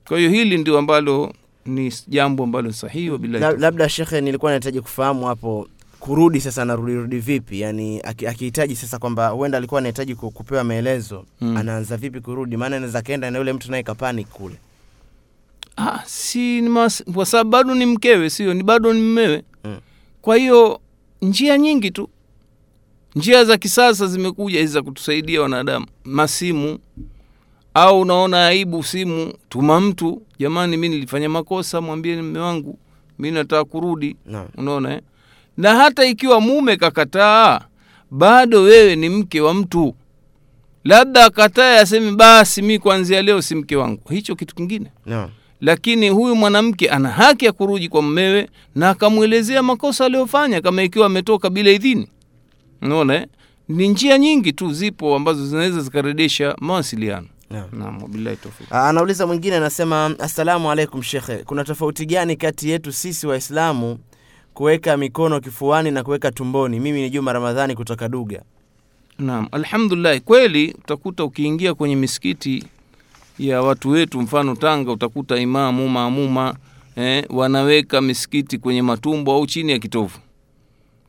Kwa 0.07 0.17
hiyo 0.17 0.29
hili 0.29 0.57
ndio 0.57 0.77
ambalo 0.77 1.33
ni 1.65 1.93
jambo 2.07 2.43
ambalo 2.43 2.71
sahihi 2.71 3.17
bila 3.17 3.51
labda 3.51 3.89
shekhe, 3.89 4.21
nilikuwa 4.21 4.51
nahitaji 4.51 4.81
kufahamu 4.81 5.25
hapo 5.25 5.67
kurudi 5.99 6.41
sasa 6.41 6.61
anarudirudi 6.61 7.19
vipi? 7.19 7.61
Yani 7.61 8.01
akihitaji 8.03 8.75
sasa 8.75 8.99
kwamba 8.99 9.27
huenda 9.27 9.57
alikuwa 9.57 9.79
anahitaji 9.79 10.15
kupewa 10.15 10.63
maelezo 10.63 11.25
Mm. 11.41 11.57
anaanza 11.57 11.97
vipi 11.97 12.19
kurudi? 12.21 12.57
Maana 12.57 12.75
anaweza 12.75 13.01
kaenda 13.01 13.31
na 13.31 13.37
yule 13.37 13.53
mtu 13.53 13.71
naye 13.71 13.83
kapani 13.83 14.23
kule 14.25 14.55
ah, 15.77 15.99
si 16.05 16.61
mas- 16.61 17.13
kwa 17.13 17.25
sababu 17.25 17.49
bado 17.49 17.75
ni 17.75 17.85
mkewe 17.85 18.29
sio? 18.29 18.53
Ni 18.53 18.63
bado 18.63 18.93
ni 18.93 19.01
mmewe. 19.01 19.43
Mm. 19.63 19.77
kwa 20.21 20.37
hiyo 20.37 20.79
njia 21.21 21.57
nyingi 21.57 21.91
tu. 21.91 22.09
Njia 23.15 23.45
za 23.45 23.57
kisasa 23.57 24.07
zimekuja 24.07 24.59
hizi 24.59 24.73
za 24.73 24.81
kutusaidia 24.81 25.41
wanadamu. 25.41 25.85
Masimu. 26.03 26.79
Au 27.73 28.01
unaona 28.01 28.47
aibu 28.47 28.83
simu 28.83 29.33
tuma 29.49 29.81
mtu. 29.81 30.21
Jamani 30.39 30.77
mi 30.77 30.89
nilifanya 30.89 31.29
makosa 31.29 31.81
mwambie 31.81 32.21
mme 32.21 32.39
wangu. 32.39 32.79
Mi 33.19 33.31
nataka 33.31 33.63
kurudi. 33.65 34.15
No. 34.25 34.47
unaona 34.57 34.93
eh? 34.93 35.01
na 35.57 35.75
hata 35.75 36.05
ikiwa 36.05 36.41
mume 36.41 36.77
kakataa 36.77 37.61
bado 38.11 38.61
wewe 38.61 38.95
ni 38.95 39.09
mke 39.09 39.41
wa 39.41 39.53
mtu. 39.53 39.95
Labda 40.83 41.25
akatae 41.25 41.79
aseme 41.79 42.11
basi 42.11 42.61
mi 42.61 42.79
kuanzia 42.79 43.21
leo 43.21 43.41
si 43.41 43.55
mke 43.55 43.75
wangu. 43.75 44.01
Hicho 44.09 44.35
kitu 44.35 44.55
kingine. 44.55 44.91
Naam 45.05 45.29
lakini 45.61 46.09
huyu 46.09 46.35
mwanamke 46.35 46.89
ana 46.89 47.09
haki 47.09 47.45
ya 47.45 47.51
kurudi 47.51 47.89
kwa 47.89 48.01
mmewe 48.01 48.49
na 48.75 48.89
akamwelezea 48.89 49.63
makosa 49.63 50.05
aliyofanya 50.05 50.61
kama 50.61 50.83
ikiwa 50.83 51.05
ametoka 51.05 51.49
bila 51.49 51.71
idhini. 51.71 52.07
Unaona 52.81 53.15
eh? 53.15 53.27
ni 53.69 53.87
njia 53.87 54.17
nyingi 54.17 54.53
tu 54.53 54.73
zipo 54.73 55.15
ambazo 55.15 55.45
zinaweza 55.47 55.81
zikaredesha 55.81 56.55
mawasiliano. 56.59 57.27
Anauliza 58.71 59.27
mwingine 59.27 59.55
anasema 59.55 60.15
assalamu 60.19 60.71
alaikum 60.71 61.03
shekhe. 61.03 61.37
Kuna 61.37 61.63
tofauti 61.63 62.05
gani 62.05 62.35
kati 62.35 62.69
yetu 62.69 62.91
sisi 62.93 63.27
waislamu 63.27 63.97
kuweka 64.53 64.97
mikono 64.97 65.39
kifuani 65.39 65.91
na 65.91 66.03
kuweka 66.03 66.31
tumboni? 66.31 66.79
Mimi 66.79 67.01
ni 67.01 67.09
juma 67.09 67.33
ramadhani 67.33 67.75
kutoka 67.75 68.09
duga. 68.09 68.41
Naam, 69.19 69.47
alhamdulillah. 69.51 70.19
Kweli 70.21 70.75
utakuta 70.83 71.23
ukiingia 71.23 71.73
kwenye 71.73 71.95
misikiti 71.95 72.63
ya 73.41 73.61
watu 73.61 73.89
wetu, 73.89 74.21
mfano 74.21 74.55
Tanga, 74.55 74.91
utakuta 74.91 75.37
imamu 75.37 75.89
maamuma 75.89 76.55
eh, 76.95 77.25
wanaweka 77.29 78.01
misikiti 78.01 78.57
kwenye 78.57 78.81
matumbo 78.81 79.33
au 79.33 79.47
chini 79.47 79.71
ya 79.71 79.79
kitovu, 79.79 80.19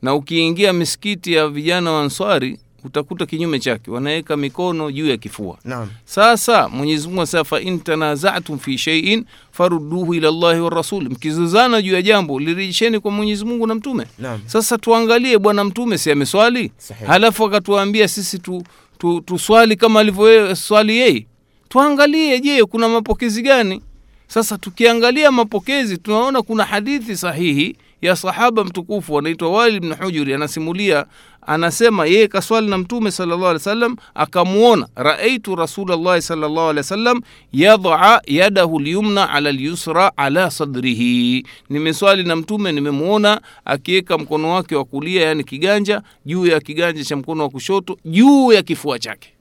na 0.03 0.15
ukiingia 0.15 0.73
misikiti 0.73 1.33
ya 1.33 1.49
vijana 1.49 1.91
wa 1.93 2.03
Answari 2.03 2.59
utakuta 2.85 3.27
kinyume 3.27 3.59
chake, 3.61 3.91
wanaweka 3.91 4.37
mikono 4.37 4.91
juu 4.93 5.07
ya 5.09 5.17
kifua. 5.17 5.59
naam. 5.65 5.89
Sasa 6.05 6.69
Mwenyezi 6.69 7.07
Mungu 7.09 7.21
anasema 7.21 7.45
fa 7.45 7.61
in 7.61 7.81
tanazatum 7.81 8.59
fi 8.59 8.79
sheiin 8.79 9.25
farudduhu 9.51 10.15
ila 10.15 10.31
llahi 10.31 10.61
warasuli 10.61 11.09
mkizuzana 11.09 11.83
juu 11.83 11.93
ya 11.95 12.03
jambo 12.03 12.41
lirejesheni 12.41 13.01
kwa 13.01 13.11
Mwenyezi 13.11 13.45
Mungu 13.45 13.67
na 13.67 13.75
mtume. 13.75 14.07
naam. 14.19 14.41
Sasa 14.47 14.79
tuangalie 14.79 15.39
bwana 15.39 15.65
mtume 15.65 15.99
si 15.99 16.11
ameswali? 16.11 16.73
Halafu 17.07 17.45
akatuambia 17.45 18.09
sisi 18.09 18.39
tu, 18.39 18.63
tu, 18.99 19.21
tuswali 19.21 19.77
kama 19.77 20.01
alivyoswali 20.01 20.97
yeye 20.97 21.27
tuangalie 21.73 22.41
je 22.41 22.65
kuna 22.65 22.89
mapokezi 22.89 23.43
gani? 23.43 23.83
Sasa 24.27 24.59
tukiangalia 24.59 25.31
mapokezi 25.33 25.99
tunaona 25.99 26.43
kuna 26.43 26.65
hadithi 26.65 27.17
sahihi 27.17 27.77
ya 28.03 28.17
sahaba 28.17 28.65
mtukufu 28.65 29.19
anaitwa 29.19 29.53
wali 29.53 29.81
bnu 29.81 29.95
hujuri 30.03 30.35
anasimulia 30.35 31.07
anasema 31.47 32.07
yeye 32.07 32.29
kaswali 32.29 32.67
na 32.71 32.79
mtume 32.79 33.11
salllah 33.11 33.39
alih 33.41 33.53
wasallam 33.53 33.97
akamwona 34.15 34.89
raaitu 34.97 35.57
rasulllahi 35.57 36.23
salllah 36.23 36.69
alih 36.69 36.77
wasallam 36.77 37.21
yadaa 37.53 38.21
yadahu 38.27 38.79
lyumna 38.81 39.31
ala 39.31 39.53
lyusra 39.53 40.17
ala 40.17 40.51
sadrihi. 40.51 41.47
Nimeswali 41.71 42.23
na 42.25 42.37
mtume 42.37 42.73
nimemwona 42.73 43.41
akiweka 43.65 44.19
mkono 44.19 44.51
wake 44.55 44.77
wa 44.77 44.85
kulia 44.85 45.23
yani 45.27 45.45
kiganja 45.45 46.03
juu 46.27 46.47
ya 46.47 46.61
kiganja 46.61 47.05
cha 47.05 47.17
mkono 47.17 47.43
wa 47.43 47.49
kushoto 47.51 47.99
juu 48.05 48.53
ya 48.53 48.63
kifua 48.63 48.99
chake 48.99 49.33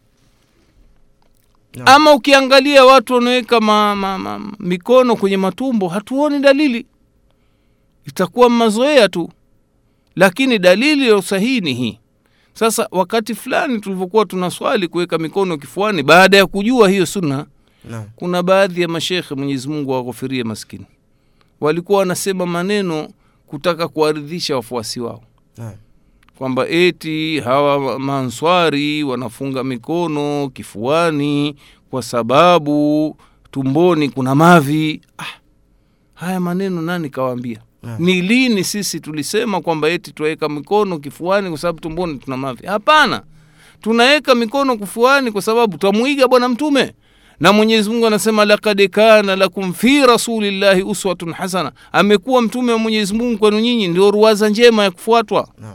Ama 1.86 2.14
ukiangalia 2.14 2.86
watu 2.86 3.14
wanaweka 3.14 3.60
ma, 3.62 3.96
ma, 3.96 4.18
ma, 4.18 4.52
mikono 4.60 5.16
kwenye 5.16 5.38
matumbo 5.38 5.88
hatuoni 5.88 6.40
dalili. 6.40 6.86
Itakuwa 8.06 8.50
mazoea 8.50 9.10
tu. 9.10 9.30
Lakini 10.16 10.60
dalili 10.60 11.08
ya 11.10 11.16
usahihi 11.18 11.62
ni 11.62 11.74
hii. 11.74 12.00
Sasa 12.54 12.88
wakati 12.92 13.36
fulani 13.36 13.80
tulivyokuwa 13.80 14.26
tunaswali 14.26 14.88
kuweka 14.88 15.18
mikono 15.18 15.58
kifuani 15.58 16.04
baada 16.04 16.38
ya 16.38 16.46
kujua 16.46 16.90
hiyo 16.90 17.06
sunna 17.06 17.46
no. 17.90 18.06
kuna 18.16 18.44
baadhi 18.44 18.82
ya 18.82 18.88
mashekhe 18.88 19.36
mwenyezimungu 19.36 19.94
awaghofirie 19.94 20.44
maskini. 20.44 20.86
Walikuwa 21.62 22.00
wanasema 22.00 22.46
maneno 22.46 23.10
kutaka 23.48 23.88
kuwaridhisha 23.88 24.56
wafuasi 24.56 25.00
wao. 25.00 25.24
Naam 25.58 25.74
kwamba 26.42 26.68
eti 26.70 27.40
hawa 27.40 28.00
manswari 28.00 29.04
wanafunga 29.04 29.64
mikono 29.64 30.50
kifuani 30.54 31.56
kwa 31.90 32.02
sababu 32.04 33.16
tumboni 33.52 34.10
kuna 34.10 34.36
mavi. 34.36 35.02
Ah, 35.18 35.24
haya 36.14 36.40
maneno 36.40 36.82
nani 36.82 37.10
kawaambia? 37.10 37.60
Yeah. 37.84 38.00
ni 38.00 38.22
lini 38.22 38.64
sisi 38.64 39.00
tulisema 39.00 39.62
kwamba 39.62 39.90
eti 39.90 40.12
tuweka 40.12 40.50
mikono 40.50 41.00
kifuani 41.00 41.50
kwa 41.50 41.58
sababu 41.58 41.80
tumboni 41.80 42.18
tuna 42.20 42.38
mavi? 42.38 42.68
Hapana. 42.68 43.22
Tunaweka 43.82 44.36
mikono 44.36 44.78
kifuani 44.78 45.32
kwa 45.32 45.42
sababu 45.42 45.78
twamwiga 45.78 46.28
bwana 46.28 46.50
mtume. 46.50 46.94
Na 47.40 47.54
mwenyezi 47.54 47.90
mungu 47.90 48.08
anasema 48.08 48.46
lakad 48.46 48.90
kana 48.90 49.36
lakum 49.36 49.74
fi 49.74 50.06
rasulillahi 50.06 50.84
uswatun 50.84 51.34
hasana. 51.34 51.72
Amekuwa 51.92 52.42
mtume 52.42 52.72
wa 52.72 52.78
mwenyezi 52.78 53.14
mungu 53.14 53.38
kwenu 53.38 53.60
nyinyi 53.60 53.88
ndio 53.88 54.12
ruwaza 54.12 54.50
njema 54.50 54.84
ya 54.84 54.92
kufuatwa. 54.92 55.48
Naam 55.58 55.74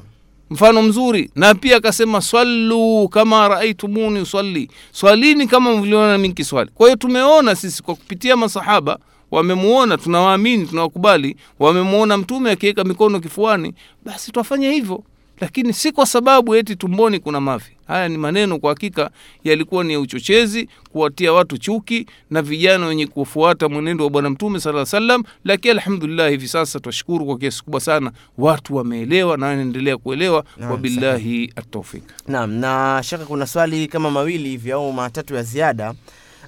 mfano 0.51 0.83
mzuri. 0.83 1.31
Na 1.35 1.55
pia 1.55 1.77
akasema 1.77 2.21
swallu 2.21 3.09
kama 3.09 3.49
raaitumuni 3.49 4.21
usalli. 4.21 4.71
Swalini 4.93 5.47
kama 5.47 5.77
mliona 5.77 6.19
mimi 6.19 6.35
kiswali 6.35 6.71
kwa 6.75 6.87
hiyo 6.87 6.97
tumeona 6.97 7.55
sisi 7.55 7.83
kwa 7.83 7.95
kupitia 7.95 8.37
masahaba 8.37 8.99
wamemuona 9.31 9.99
tunawaamini 9.99 10.67
tunawakubali 10.67 11.37
wamemuona 11.59 12.17
mtume 12.17 12.51
akiweka 12.51 12.85
mikono 12.85 13.21
kifuani 13.21 13.75
basi 14.05 14.33
twafanya 14.33 14.71
hivyo 14.73 15.03
lakini 15.41 15.73
si 15.73 15.93
kwa 15.93 16.07
sababu 16.07 16.55
eti 16.55 16.77
tumboni 16.77 17.19
kuna 17.19 17.41
mavi 17.41 17.65
haya 17.89 18.09
ni 18.09 18.19
maneno 18.19 18.59
kwa 18.59 18.71
hakika 18.71 19.11
yalikuwa 19.45 19.85
ni 19.85 19.93
ya 19.93 20.01
uchochezi 20.01 20.69
kuwatia 20.93 21.33
watu 21.33 21.59
chuki 21.59 22.07
na 22.31 22.43
vijana 22.43 22.87
wenye 22.87 23.07
kufuata 23.07 23.69
mwenendo 23.69 24.05
wa 24.05 24.11
bwana 24.11 24.31
mtume 24.31 24.61
sala 24.61 24.87
salam 24.87 25.23
lakini 25.45 25.71
alhamdulillah 25.73 26.31
hivi 26.31 26.49
sasa 26.49 26.81
twashukuru 26.81 27.27
kwa 27.27 27.39
kiasi 27.39 27.65
kubwa 27.65 27.81
sana. 27.81 28.13
Watu 28.39 28.77
wameelewa 28.77 29.37
na 29.37 29.47
wanaendelea 29.47 29.97
kuelewa. 29.97 30.45
Wabillahi 30.71 31.53
ataufik 31.57 32.03
Naam, 32.29 32.51
na 32.53 33.01
shaka 33.05 33.25
kuna 33.25 33.47
swali 33.47 33.87
kama 33.89 34.11
mawili 34.11 34.49
hivi 34.49 34.73
au 34.73 34.93
matatu 34.93 35.35
ya 35.35 35.43
ziada. 35.43 35.95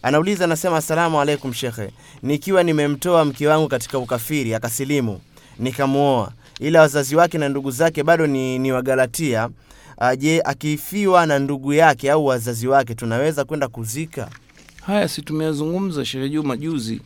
Anauliza, 0.02 0.44
anasema 0.44 0.76
asalamu 0.76 1.20
alaikum 1.20 1.52
shekhe, 1.52 1.90
nikiwa 2.22 2.62
nimemtoa 2.62 3.24
mke 3.24 3.46
wangu 3.46 3.68
katika 3.68 3.98
ukafiri 3.98 4.54
akasilimu, 4.54 5.20
nikamwoa, 5.58 6.32
ila 6.60 6.80
wazazi 6.80 7.16
wake 7.16 7.38
na 7.38 7.48
ndugu 7.48 7.70
zake 7.70 8.02
bado 8.02 8.26
ni, 8.26 8.58
ni 8.58 8.72
Wagalatia. 8.72 9.48
Ah, 10.00 10.16
Je, 10.16 10.40
akifiwa 10.44 11.26
na 11.26 11.38
ndugu 11.38 11.72
yake 11.72 12.10
au 12.10 12.26
wazazi 12.26 12.68
wake 12.68 12.94
tunaweza 12.94 13.44
kwenda 13.44 13.68
kuzika? 13.68 14.28
haya 14.86 15.08
si 15.08 15.22
tumeyazungumza 15.22 16.04
shehe 16.04 16.28
juma 16.28 16.56
juzi 16.56 17.00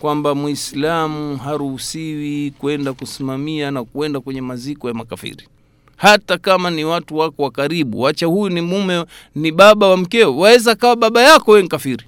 kwamba 0.00 0.34
mwislamu 0.34 1.36
haruhusiwi 1.36 2.50
kwenda 2.58 2.92
kusimamia 2.92 3.70
na 3.70 3.84
kwenda 3.84 4.20
kwenye 4.20 4.40
maziko 4.40 4.88
ya 4.88 4.94
makafiri 4.94 5.48
hata 5.96 6.38
kama 6.38 6.70
ni 6.70 6.84
watu 6.84 7.16
wako 7.16 7.42
wa 7.42 7.50
karibu 7.50 8.00
wacha 8.00 8.26
huyu 8.26 8.48
ni 8.54 8.60
mume 8.60 9.04
ni 9.34 9.52
baba 9.52 9.88
wa 9.88 9.96
mkeo 9.96 10.36
waweza 10.36 10.74
kawa 10.74 10.96
baba 10.96 11.22
yako 11.22 11.50
we 11.52 11.62
mkafiri. 11.62 12.04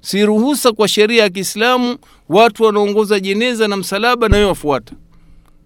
si 0.00 0.26
ruhusa 0.26 0.72
kwa 0.72 0.88
sheria 0.88 1.22
ya 1.22 1.30
kiislamu 1.30 1.96
watu 2.28 2.62
wanaongoza 2.62 3.20
jeneza 3.20 3.68
na 3.68 3.76
msalaba 3.76 4.28
na 4.28 4.36
wewe 4.36 4.48
wafuata 4.48 4.94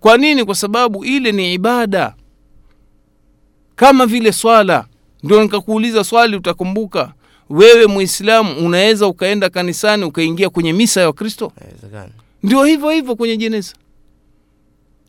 kwa 0.00 0.16
nini? 0.16 0.44
Kwa 0.44 0.54
sababu 0.54 1.04
ile 1.04 1.32
ni 1.32 1.54
ibada. 1.54 2.14
Kama 3.76 4.06
vile 4.06 4.32
swala 4.32 4.86
ndio 5.22 5.42
nikakuuliza 5.42 6.04
swali 6.04 6.36
utakumbuka. 6.36 7.12
Wewe 7.50 7.86
muislamu 7.86 8.66
unaweza 8.66 9.06
ukaenda 9.06 9.50
kanisani 9.50 10.04
ukaingia 10.04 10.50
kwenye 10.50 10.72
misa 10.72 11.00
ya 11.00 11.06
wakristo? 11.06 11.52
Ndio 12.42 12.64
hivyo 12.64 12.90
hivyo 12.90 13.16
kwenye 13.16 13.36
jeneza. 13.36 13.74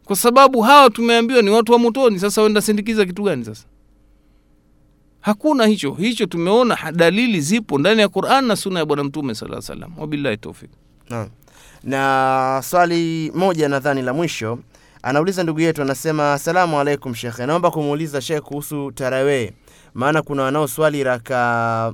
Kwa 0.06 0.16
sababu 0.16 0.62
hawa 0.62 0.90
tumeambiwa 0.90 1.42
ni 1.42 1.50
watu 1.50 1.72
wa 1.72 1.80
motoni 1.80 2.20
sasa 2.20 2.42
wenda 2.42 2.62
sindikiza 2.62 3.06
kitu 3.06 3.24
gani 3.24 3.46
sasa? 3.46 3.66
Hakuna 5.22 5.66
hicho. 5.66 5.92
Hicho 5.94 6.26
tumeona 6.26 6.92
dalili 6.92 7.42
zipo 7.42 7.78
ndani 7.80 8.02
ya 8.02 8.08
quran 8.10 8.46
na 8.46 8.56
suna 8.56 8.80
ya 8.80 8.86
bwana 8.86 9.04
mtume 9.04 9.36
saa 9.36 9.62
salam 9.62 9.92
wabillahi 10.00 10.38
taufik 10.38 10.70
Na, 11.10 11.28
Na 11.84 12.62
swali 12.66 13.32
moja 13.36 13.70
nadhani 13.70 14.02
la 14.02 14.14
mwisho 14.14 14.60
anauliza 15.04 15.44
ndugu 15.44 15.60
yetu, 15.60 15.82
anasema 15.82 16.34
asalamu 16.34 16.80
alaikum 16.80 17.16
shekhe, 17.16 17.46
naomba 17.46 17.72
kumuuliza 17.72 18.22
shekhe 18.22 18.42
kuhusu 18.42 18.92
tarawee, 18.92 19.52
maana 19.94 20.22
kuna 20.22 20.44
wanaoswali 20.44 21.04
raka 21.04 21.94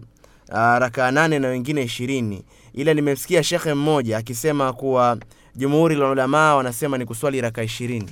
uh, 0.50 0.56
raka 0.58 1.12
nane 1.12 1.40
na 1.40 1.48
wengine 1.48 1.84
ishirini, 1.84 2.44
ila 2.74 2.94
nimemsikia 2.94 3.44
shekhe 3.44 3.74
mmoja 3.74 4.18
akisema 4.18 4.74
kuwa 4.74 5.18
jumhuri 5.56 5.96
la 5.96 6.10
ulamaa 6.10 6.56
wanasema 6.56 6.98
ni 6.98 7.06
kuswali 7.06 7.42
raka 7.42 7.64
ishirini. 7.64 8.10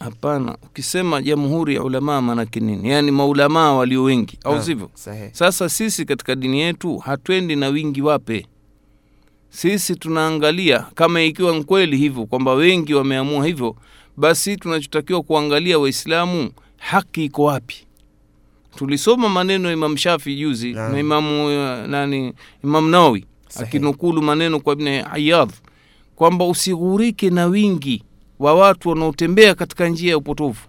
hapana 0.00 0.56
ukisema 0.62 1.22
jamhuri 1.22 1.74
ya 1.74 1.82
ulamaa 1.82 2.20
maanake 2.20 2.60
nini? 2.60 2.90
Yaani 2.90 3.10
maulamaa 3.10 3.72
walio 3.72 4.02
wengi 4.02 4.38
au 4.44 4.62
sivyo? 4.62 4.90
sasa 5.32 5.68
sisi 5.68 6.04
katika 6.04 6.34
dini 6.34 6.60
yetu 6.60 6.98
hatwendi 6.98 7.56
na 7.56 7.68
wingi 7.68 8.02
wape 8.02 8.46
sisi 9.52 9.96
tunaangalia 9.96 10.78
kama 10.94 11.22
ikiwa 11.22 11.64
kweli 11.64 11.96
hivyo 11.96 12.26
kwamba 12.26 12.54
wengi 12.54 12.94
wameamua 12.94 13.46
hivyo 13.46 13.76
basi 14.16 14.56
tunachotakiwa 14.56 15.22
kuangalia 15.22 15.78
waislamu 15.78 16.50
haki 16.76 17.24
iko 17.24 17.44
wapi? 17.44 17.76
Tulisoma 18.76 19.28
maneno 19.28 19.68
ya 19.68 19.74
imam 19.74 19.96
shafi 19.96 20.36
juzi 20.36 20.72
Naam. 20.72 20.92
na 20.92 21.00
imamu 21.00 21.46
uh, 21.46 21.86
nani 21.88 22.32
imam 22.64 22.90
nawawi 22.90 23.24
akinukulu 23.56 24.22
maneno 24.22 24.60
kwa 24.60 24.72
ibn 24.72 24.86
ayadh 24.88 25.50
kwamba 26.16 26.44
usighurike 26.46 27.30
na 27.30 27.46
wingi 27.46 28.02
wa 28.38 28.54
watu 28.54 28.88
wanaotembea 28.88 29.54
katika 29.54 29.88
njia 29.88 30.10
ya 30.10 30.18
upotovu. 30.18 30.60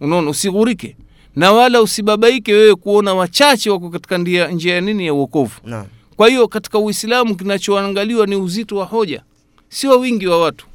Unaona 0.00 0.30
usighurike 0.30 0.96
na 1.36 1.52
wala 1.52 1.82
usibabaike 1.82 2.52
wewe 2.52 2.74
kuona 2.74 3.14
wachache 3.14 3.70
wako 3.70 3.90
katika 3.90 4.18
njia 4.18 4.74
ya 4.74 4.80
nini? 4.80 5.06
Ya 5.06 5.14
uokovu. 5.14 5.60
Naam. 5.64 5.86
Kwa 6.22 6.28
hiyo 6.28 6.48
katika 6.48 6.78
uislamu 6.78 7.36
kinachoangaliwa 7.36 8.26
ni 8.26 8.36
uzito 8.36 8.76
wa 8.76 8.84
hoja 8.84 9.22
sio 9.68 10.00
wingi 10.00 10.26
wa 10.26 10.40
watu. 10.40 10.66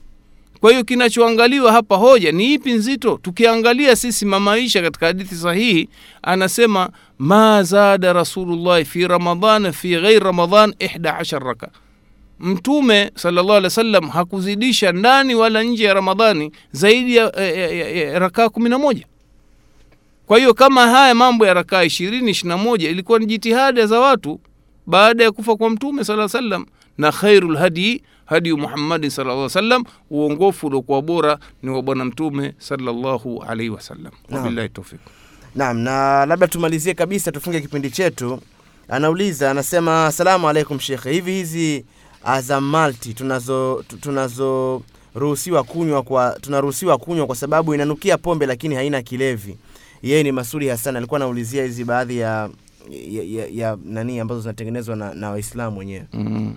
Kwa 0.60 0.72
hiyo 0.72 0.84
kinachoangaliwa 0.84 1.72
hapa 1.72 1.96
hoja 1.96 2.32
ni 2.32 2.54
ipi 2.54 2.74
nzito? 2.74 3.20
Tukiangalia 3.22 3.96
sisi 3.96 4.26
mamaisha 4.26 4.82
katika 4.82 5.06
hadithi 5.06 5.36
sahihi 5.36 5.90
anasema 6.22 6.90
ma 7.20 7.64
zada 7.64 8.14
rasulullahi 8.14 8.86
fi 8.86 9.08
ramadan 9.08 9.72
fi 9.72 9.90
ghairi 10.02 10.20
ramadan 10.20 10.74
ihda 10.80 11.24
raka. 11.40 11.70
Mtume 12.40 13.12
sallallahu 13.16 13.50
alaihi 13.58 13.64
wasallam 13.66 14.10
hakuzidisha 14.10 14.92
ndani 14.92 15.36
wala 15.36 15.64
nje 15.64 15.84
ya 15.84 15.94
ramadhani 15.94 16.52
zaidi 16.72 17.16
ya, 17.16 17.24
ya, 17.38 17.68
ya, 17.72 17.90
ya 17.90 18.20
rakaa 18.20 18.50
kumi 18.50 18.70
na 18.70 18.78
moja. 18.78 19.06
Kwa 20.26 20.38
hiyo 20.38 20.54
kama 20.54 20.88
haya 20.88 21.16
mambo 21.16 21.46
ya 21.46 21.54
rakaa 21.54 21.84
ishirini 21.84 22.32
ishiri 22.32 22.50
na 22.50 22.58
moja 22.58 22.90
ilikuwa 22.90 23.20
ni 23.20 23.26
jitihada 23.26 23.86
za 23.86 24.00
watu 24.00 24.40
baada 24.88 25.24
ya 25.24 25.32
kufa 25.32 25.56
kwa 25.56 25.70
mtume 25.70 26.04
sala 26.04 26.30
sallam 26.30 26.66
na 26.98 27.12
khairul 27.12 27.58
hadi 27.58 28.04
hadi 28.26 28.54
muhammadin 28.54 29.10
sallallahu 29.10 29.50
sallam 29.50 29.84
uongofu 30.10 30.68
uliokuwa 30.68 31.02
bora 31.02 31.38
ni 31.64 31.70
wa 31.70 31.82
bwana 31.82 32.06
mtume 32.06 32.54
sallallahu 32.58 33.44
alaihi 33.48 33.70
wasallam 33.70 34.12
wabillahi 34.32 34.70
taufiq 34.70 35.00
Naam, 35.56 35.78
na 35.80 36.26
labda 36.26 36.48
tumalizie 36.48 36.94
kabisa, 36.94 37.32
tufunge 37.32 37.62
kipindi 37.62 37.90
chetu. 37.92 38.40
Anauliza, 38.90 39.52
anasema 39.52 40.06
asalamu 40.06 40.50
alaikum 40.50 40.80
shekhe, 40.80 41.12
hivi 41.12 41.32
hizi 41.32 41.86
azamalti 42.24 43.14
tunazo 43.14 43.84
tu- 43.88 43.98
tunazoruhusiwa 43.98 45.64
kunywa 45.64 46.04
kwa 46.04 46.38
tunaruhusiwa 46.42 46.98
kunywa 46.98 47.26
kwa 47.28 47.36
sababu 47.36 47.74
inanukia 47.76 48.18
pombe 48.18 48.46
lakini 48.46 48.76
haina 48.76 49.02
kilevi. 49.02 49.58
Yeye 50.04 50.24
ni 50.24 50.32
Masudi 50.32 50.68
Hassan 50.68 50.96
alikuwa 50.96 51.18
anaulizia 51.20 51.64
hizi 51.64 51.84
baadhi 51.84 52.18
ya 52.18 52.50
ya, 52.92 53.24
ya, 53.24 53.48
ya 53.52 53.78
nani 53.86 54.20
ambazo 54.20 54.42
zinatengenezwa 54.42 54.96
na, 54.96 55.14
na 55.14 55.30
Waislamu 55.30 55.80
wenyewe. 55.80 56.06
mm. 56.14 56.56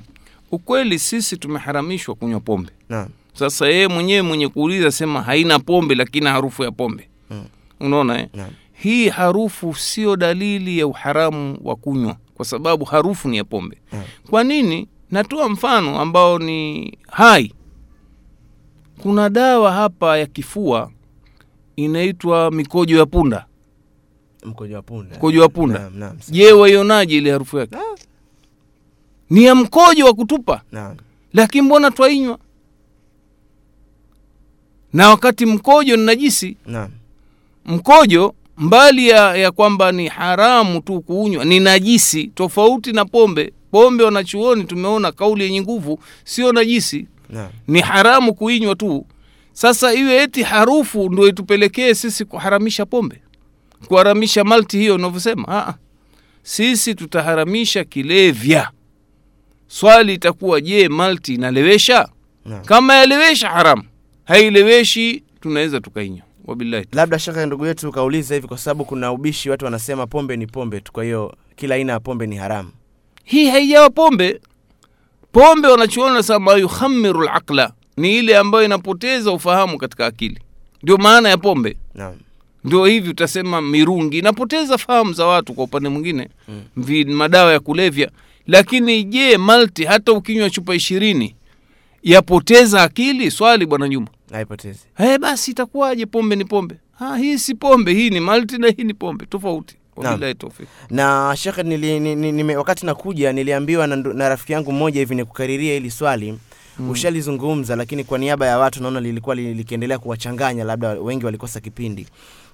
ukweli 0.53 0.99
sisi 0.99 1.37
tumeharamishwa 1.37 2.15
kunywa 2.15 2.41
pombe 2.41 2.71
na. 2.89 3.09
sasa 3.35 3.69
yeye 3.69 3.89
mwenyewe 3.89 4.23
mwenye 4.23 4.49
kuuliza 4.49 4.91
sema 4.93 5.23
haina 5.23 5.59
pombe 5.59 5.95
lakini 5.95 6.27
harufu 6.27 6.63
ya 6.63 6.71
pombe 6.71 7.07
Mm. 7.31 7.45
unaona 7.81 8.19
eh? 8.21 8.29
hii 8.73 9.09
harufu 9.09 9.75
sio 9.75 10.17
dalili 10.17 10.79
ya 10.79 10.87
uharamu 10.87 11.59
wa 11.65 11.77
kunywa 11.77 12.17
kwa 12.35 12.45
sababu 12.45 12.85
harufu 12.85 13.29
ni 13.29 13.37
ya 13.37 13.45
pombe 13.45 13.79
na. 13.93 14.03
kwa 14.31 14.45
nini 14.45 14.89
natoa 15.11 15.49
mfano 15.49 16.01
ambao 16.01 16.39
ni 16.39 16.93
hai 17.11 17.53
kuna 19.03 19.29
dawa 19.31 19.73
hapa 19.73 20.19
ya 20.19 20.27
kifua 20.27 20.91
inaitwa 21.77 22.51
mikojo 22.51 22.99
ya 22.99 23.07
punda 23.07 23.47
mkojo 24.45 24.77
wa 24.77 24.83
punda. 24.83 25.17
mkojo 25.17 25.43
wa 25.43 25.49
punda? 25.49 25.91
Je 26.29 26.53
waionaje 26.53 27.17
ile 27.17 27.31
harufu 27.33 27.59
yake? 27.59 27.77
Ni 29.31 29.45
ya 29.45 29.55
mkojo 29.55 30.07
wa 30.07 30.15
kutupa. 30.15 30.63
Naam, 30.73 30.97
lakini 31.33 31.63
mbona 31.63 31.91
twainywa? 31.91 32.39
Na 34.93 35.09
wakati 35.09 35.47
mkojo 35.47 35.97
ni 35.97 36.05
najisi. 36.05 36.57
Naam, 36.67 36.91
mkojo 37.67 38.35
mbali 38.59 39.09
ya, 39.09 39.37
ya 39.37 39.51
kwamba 39.51 39.93
ni 39.93 40.09
haramu 40.09 40.81
tu 40.81 41.01
kuunywa 41.01 41.45
ni 41.45 41.61
najisi 41.61 42.25
tofauti 42.27 42.93
na 42.93 43.05
pombe. 43.05 43.53
Pombe 43.71 44.05
wanachuoni 44.05 44.65
tumeona 44.65 45.13
kauli 45.13 45.45
yenye 45.45 45.61
nguvu 45.63 45.99
sio 46.25 46.53
najisi. 46.53 47.07
Naam, 47.29 47.49
ni 47.69 47.81
haramu 47.81 48.35
kuinywa 48.35 48.75
tu. 48.75 49.07
Sasa 49.53 49.95
iwe 49.95 50.23
eti 50.23 50.43
harufu 50.43 51.11
ndo 51.11 51.29
itupelekee 51.29 51.95
sisi 51.95 52.25
kuharamisha 52.25 52.87
pombe 52.87 53.21
kuharamisha 53.89 54.45
malti 54.45 54.79
hiyo 54.79 54.95
unavyosema? 54.95 55.75
Sisi 56.43 56.95
tutaharamisha 56.95 57.85
kilevya. 57.85 58.71
Swali 59.69 60.15
itakuwa 60.15 60.61
je 60.61 60.89
malti 60.89 61.35
inalewesha? 61.35 62.09
Naam. 62.45 62.65
kama 62.65 62.95
yalewesha 62.95 63.49
haramu. 63.49 63.83
Haileweshi 64.25 65.23
tunaweza 65.41 65.81
tukainywa. 65.81 66.23
Wabillahi 66.45 66.87
labda 66.93 67.19
shaka 67.19 67.47
ndugu 67.47 67.67
yetu 67.67 67.93
kauliza 67.93 68.35
hivi 68.35 68.47
kwa 68.49 68.59
sababu 68.59 68.85
kuna 68.85 69.13
ubishi 69.13 69.51
watu 69.51 69.65
wanasema 69.65 70.07
pombe 70.07 70.37
ni 70.37 70.47
pombe 70.47 70.81
tu 70.81 70.93
kwa 70.93 71.05
hiyo 71.05 71.35
kila 71.57 71.75
aina 71.75 71.93
ya 71.93 72.01
pombe 72.01 72.27
ni 72.27 72.37
haramu. 72.37 72.71
Hii 73.25 73.49
haijawa 73.51 73.91
pombe. 73.91 74.41
Pombe 75.33 75.69
wanachuona 75.69 76.23
sama 76.23 76.53
yuhamiru 76.53 77.21
laqla 77.23 77.73
ni 77.97 78.19
ile 78.19 78.37
ambayo 78.37 78.65
inapoteza 78.65 79.31
ufahamu 79.33 79.79
katika 79.79 80.07
akili. 80.07 80.41
Ndio 80.83 80.97
maana 80.97 81.29
ya 81.29 81.39
pombe. 81.39 81.77
Naam 81.95 82.15
ndio 82.65 82.85
hivi 82.85 83.11
utasema 83.11 83.63
mirungi. 83.63 84.19
Inapoteza 84.19 84.79
fahamu 84.79 85.13
za 85.13 85.27
watu 85.27 85.55
kwa 85.55 85.65
upande 85.65 85.89
mwingine. 85.89 86.29
Mm. 86.49 87.05
madawa 87.15 87.53
ya 87.53 87.61
kulevya. 87.61 88.11
Lakini 88.47 89.05
je 89.05 89.37
malti 89.39 89.85
hata 89.85 90.13
ukinywa 90.13 90.51
chupa 90.51 90.75
ishirini 90.75 91.35
yapoteza 92.03 92.83
akili? 92.83 93.31
Swali 93.31 93.67
bwana 93.67 93.89
nyuma 93.89 94.07
haipotezi. 94.33 94.81
Hey, 94.97 95.19
basi 95.19 95.51
itakuwaje? 95.51 96.07
Pombe 96.07 96.37
ni 96.37 96.45
pombe. 96.45 96.75
Ha, 96.99 97.17
hii 97.17 97.39
si 97.39 97.55
pombe 97.55 97.95
hii 97.95 98.11
ni 98.11 98.21
malti 98.21 98.59
na 98.59 98.69
hii 98.69 98.85
ni 98.85 98.95
pombe. 98.95 99.27
Tofauti. 99.27 99.77
Na, 100.91 101.29
na 101.31 101.37
shekhe 101.37 101.63
nili, 101.63 102.01
ni, 102.01 102.33
ni, 102.33 102.57
wakati 102.57 102.87
nakuja 102.87 103.33
niliambiwa 103.33 103.87
na, 103.87 103.97
na 103.97 104.29
rafiki 104.29 104.53
yangu 104.53 104.73
mmoja 104.73 105.01
hivi 105.01 105.15
nikukariria 105.15 105.75
hili 105.75 105.91
swali. 105.91 106.39
Mm. 106.79 106.91
ushalizungumza 106.91 107.77
lakini 107.77 108.05
kwa 108.05 108.19
niaba 108.19 108.47
ya 108.47 108.59
watu 108.59 108.83
naona 108.83 109.01
lilikuwa 109.01 109.35
likiendelea 109.35 109.99
kuwachanganya 109.99 110.65
labda 110.65 110.89
wengi 110.89 111.25
walikosa 111.25 111.61
kipindi 111.61 112.07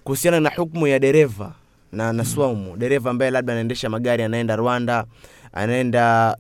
kuhusiana 0.07 0.41
na 0.41 0.51
hukumu 0.57 0.87
ya 0.87 0.99
dereva 0.99 1.53
na, 1.93 2.13
naswaumu, 2.13 2.77
dereva 2.77 3.11
ambaye 3.11 3.31
labda 3.31 3.53
anaendesha 3.53 3.91
magari 3.91 4.23
anaenda 4.23 4.57
rwanda 4.57 5.05
anaenda 5.53 6.37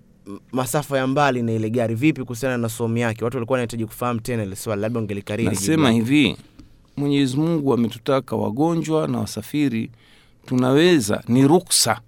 masafa 0.52 0.98
ya 0.98 1.06
mbali 1.06 1.42
na 1.42 1.52
ile 1.52 1.70
gari. 1.70 1.94
Vipi 1.94 2.22
kuhusiana 2.22 2.58
na 2.58 2.68
somu 2.68 2.96
yake? 2.98 3.24
Watu 3.24 3.36
walikuwa 3.36 3.54
wanahitaji 3.56 3.86
kufahamu 3.86 4.20
tena 4.20 4.42
ile 4.42 4.56
swali 4.56 4.82
labda 4.82 5.00
ungelikariri 5.00 5.48
nasema 5.48 5.90
hivi 5.90 6.36
mwenyezi 6.96 7.36
mungu 7.36 7.72
ametutaka 7.74 8.36
wagonjwa 8.36 9.08
na 9.08 9.18
wasafiri 9.18 9.90
tunaweza 10.46 11.22
ni 11.28 11.46
ruksa 11.48 12.00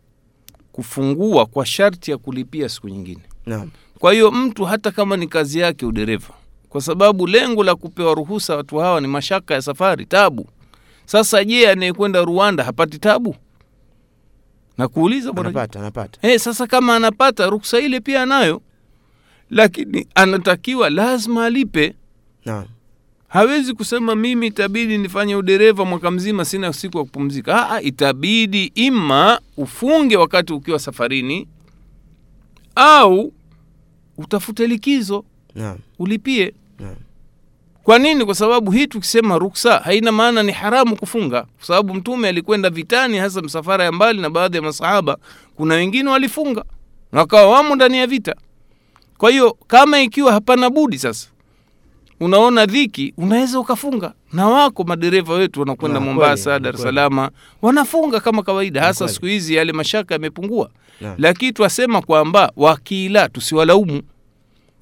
kufungua 0.73 1.47
kwa 1.47 1.67
sharti 1.67 2.11
ya 2.11 2.19
kulipia 2.19 2.69
siku 2.69 2.89
nyingine. 2.89 3.23
Naam. 3.47 3.71
Kwa 3.99 4.13
hiyo 4.13 4.31
mtu 4.31 4.65
hata 4.65 4.91
kama 4.91 5.17
ni 5.17 5.27
kazi 5.27 5.59
yake 5.59 5.87
udereva 5.87 6.35
kwa 6.69 6.81
sababu 6.81 7.27
lengo 7.27 7.65
la 7.65 7.75
kupewa 7.75 8.15
ruhusa 8.15 8.57
watu 8.57 8.77
hawa 8.77 9.01
ni 9.01 9.07
mashaka 9.07 9.55
ya 9.55 9.63
safari 9.63 10.07
tabu 10.07 10.47
sasa 11.09 11.45
je 11.45 11.71
anayekwenda 11.71 12.21
rwanda 12.25 12.65
hapati 12.65 12.99
tabu? 12.99 13.37
Nakuuliza 14.79 15.33
bwana 15.33 15.49
anapata 15.49 15.81
anapata. 15.81 16.29
Eh, 16.29 16.41
sasa 16.41 16.67
kama 16.67 16.97
anapata 16.97 17.47
ruksa 17.51 17.79
ile 17.81 18.01
pia 18.01 18.23
anayo. 18.23 18.63
Lakini 19.51 20.07
anatakiwa 20.15 20.91
lazima 20.91 21.45
alipe. 21.47 21.95
Naam. 22.45 22.65
Hawezi 23.29 23.75
kusema 23.75 24.15
mimi 24.15 24.47
itabidi 24.47 24.99
nifanye 24.99 25.37
udereva 25.37 25.85
mwaka 25.85 26.11
mzima 26.11 26.45
sina 26.45 26.73
siku 26.73 26.99
ya 26.99 27.05
kupumzika. 27.05 27.71
Aa, 27.71 27.81
itabidi 27.81 28.65
ima 28.75 29.41
ufunge 29.57 30.17
wakati 30.17 30.53
ukiwa 30.53 30.79
safarini 30.79 31.49
au 32.75 33.33
utafute 34.19 34.67
likizo. 34.67 35.25
Naam. 35.55 35.79
Ulipie. 35.99 36.55
Naam 36.79 36.97
kwa 37.89 37.99
nini? 37.99 38.25
Kwa 38.25 38.35
sababu 38.35 38.71
hii 38.71 38.87
tukisema 38.87 39.39
ruksa 39.39 39.79
haina 39.79 40.13
maana 40.13 40.43
ni 40.43 40.53
haramu 40.53 40.97
kufunga. 40.97 41.43
Kwa 41.43 41.67
sababu 41.67 41.95
mtume 41.95 42.29
alikwenda 42.29 42.71
vitani 42.71 43.19
hasa 43.19 43.43
msafara 43.43 43.85
ya 43.85 43.93
mbali 43.93 44.21
na 44.21 44.31
baadhi 44.31 44.57
ya 44.57 44.63
masahaba 44.63 45.17
kuna 45.57 45.75
wengine 45.75 46.11
walifunga 46.11 46.65
na 47.13 47.21
wakawa 47.21 47.47
wamo 47.51 47.75
ndani 47.75 47.99
ya 47.99 48.07
vita. 48.07 48.35
Kwa 49.19 49.31
hiyo 49.31 49.57
kama 49.67 50.01
ikiwa 50.01 50.33
hapana 50.33 50.71
budi 50.71 50.99
sasa 50.99 51.29
unaona 52.21 52.67
dhiki 52.67 53.15
unaweza 53.17 53.61
ukafunga. 53.61 54.13
Na 54.33 54.47
wako 54.49 54.85
madereva 54.85 55.35
wetu 55.35 55.61
wanakwenda 55.61 56.01
mombasa 56.01 56.59
dar 56.59 56.75
es 56.75 56.81
Salaam, 56.83 56.95
salama 57.13 57.31
wanafunga 57.63 58.21
kama 58.21 58.43
kawaida 58.43 58.83
hasa 58.83 59.09
siku 59.09 59.27
hizi 59.27 59.55
yale 59.55 59.73
mashaka 59.73 60.15
yamepungua. 60.15 60.71
Lakini 61.19 61.53
twasema 61.53 62.03
kwamba 62.03 62.53
wakila 62.57 63.29
tusiwalaumu 63.29 64.03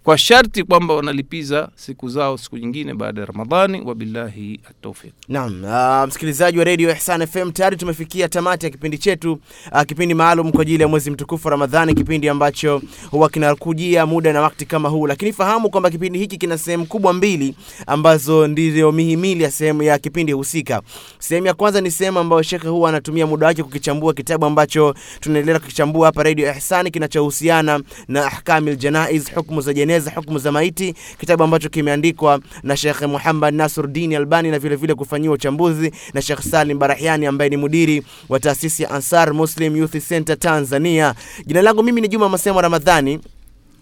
kwa 0.07 0.19
sharti 0.19 0.65
kwamba 0.65 0.95
wanalipiza 0.95 1.69
siku 1.75 2.09
zao 2.09 2.39
siku 2.39 2.59
nyingine 2.59 2.95
baada 2.95 3.21
ya 3.21 3.27
ramadhani 3.27 3.81
wabillahi 3.81 4.61
ataufiq 4.71 5.13
Naam, 5.29 5.65
uh, 5.65 6.09
msikilizaji 6.09 6.59
wa 6.59 6.65
Radio 6.65 6.91
Ihsan 6.91 7.27
FM 7.27 7.51
tayari 7.53 7.77
tumefikia 7.77 8.29
tamati 8.29 8.67
ya 8.67 8.71
kipindi 8.71 8.99
chetu, 8.99 9.39
uh, 9.73 9.83
kipindi 9.83 10.15
maalum 10.15 10.53
kwa 10.53 10.63
ajili 10.63 10.83
ya 10.83 10.89
mwezi 10.89 11.11
mtukufu 11.11 11.49
Ramadhani, 11.49 11.95
kipindi 11.95 12.29
ambacho 12.29 12.83
huwa 13.11 13.29
kinakujia 13.29 14.07
muda 14.07 14.33
na 14.33 14.41
wakati 14.41 14.67
kama 14.67 14.89
huu, 14.89 15.07
lakini 15.07 15.33
fahamu 15.33 15.71
kwamba 15.71 15.91
kipindi 15.91 16.19
hiki 16.19 16.37
kina 16.39 16.59
sehemu 16.59 16.87
kubwa 16.87 17.13
mbili 17.13 17.55
ambazo 17.87 18.47
ndizo 18.49 18.93
mihimili 18.93 19.43
ya 19.45 19.51
sehemu 19.51 19.83
ya 19.83 19.99
kipindi 19.99 20.33
husika. 20.33 20.83
Sehemu 21.19 21.47
ya 21.47 21.55
kwanza 21.55 21.81
ni 21.81 21.91
sehemu 21.91 22.19
ambayo 22.19 22.43
shekhe 22.43 22.69
huwa 22.69 22.89
anatumia 22.89 23.27
muda 23.27 23.47
wake 23.47 23.63
kukichambua 23.63 24.15
kitabu 24.15 24.47
ambacho 24.47 24.95
tunaendelea 25.21 25.61
kukichambua 25.61 26.07
hapa 26.07 26.23
Radio 26.23 26.53
Ihsan 26.57 26.91
kinachohusiana 26.91 27.81
na 28.09 28.27
ahkamil 28.27 28.77
janaiz, 28.77 29.35
hukumu 29.35 29.61
za 29.61 29.73
jeneza, 29.75 29.96
hukumu 30.15 30.39
za 30.39 30.53
maiti, 30.53 30.95
kitabu 31.21 31.43
ambacho 31.43 31.69
kimeandikwa 31.69 32.41
na 32.63 32.77
Sheikh 32.77 33.03
Muhammad 33.03 33.55
Nasruddin 33.55 34.15
Albani 34.15 34.51
na 34.51 34.59
vile 34.59 34.77
vile 34.77 34.95
kufanyiwa 34.95 35.35
uchambuzi 35.35 35.93
na 36.15 36.23
Sheikh 36.23 36.41
Salim 36.41 36.79
Barahiani 36.79 37.27
ambaye 37.27 37.51
ni 37.51 37.57
mudiri 37.57 38.03
wa 38.29 38.41
taasisi 38.41 38.83
ya 38.83 38.91
Ansar 38.91 39.35
Muslim 39.35 39.77
Youth 39.77 40.09
Center 40.09 40.39
Tanzania. 40.39 41.15
Jina 41.47 41.63
langu 41.63 41.83
mimi 41.83 42.01
ni 42.01 42.09
Juma 42.09 42.29
Masemo 42.29 42.61
Ramadhani 42.61 43.21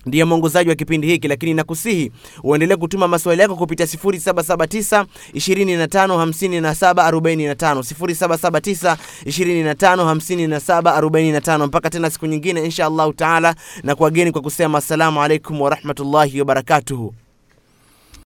ndiye 0.06 0.24
mwongozaji 0.24 0.70
wa 0.70 0.76
kipindi 0.76 1.06
hiki, 1.06 1.28
lakini 1.28 1.54
nakusihi 1.54 2.12
uendelee 2.42 2.76
kutuma 2.76 3.08
maswali 3.08 3.40
yako 3.42 3.56
kupitia 3.56 3.86
0779 3.86 5.04
25 5.34 6.06
57 6.24 7.10
45 7.10 7.74
0779 7.74 8.96
25 9.26 10.14
57 10.14 11.00
45 11.00 11.66
mpaka 11.66 11.90
tena 11.90 12.10
siku 12.10 12.26
nyingine 12.26 12.64
insha 12.64 12.86
Allahu 12.86 13.12
taala, 13.12 13.54
na 13.82 13.94
kuwageni 13.94 14.32
kwa 14.32 14.42
kusema 14.42 14.78
assalamu 14.78 15.22
alaikum 15.22 15.60
warahmatullahi 15.60 16.38
wabarakatuhu. 16.38 17.14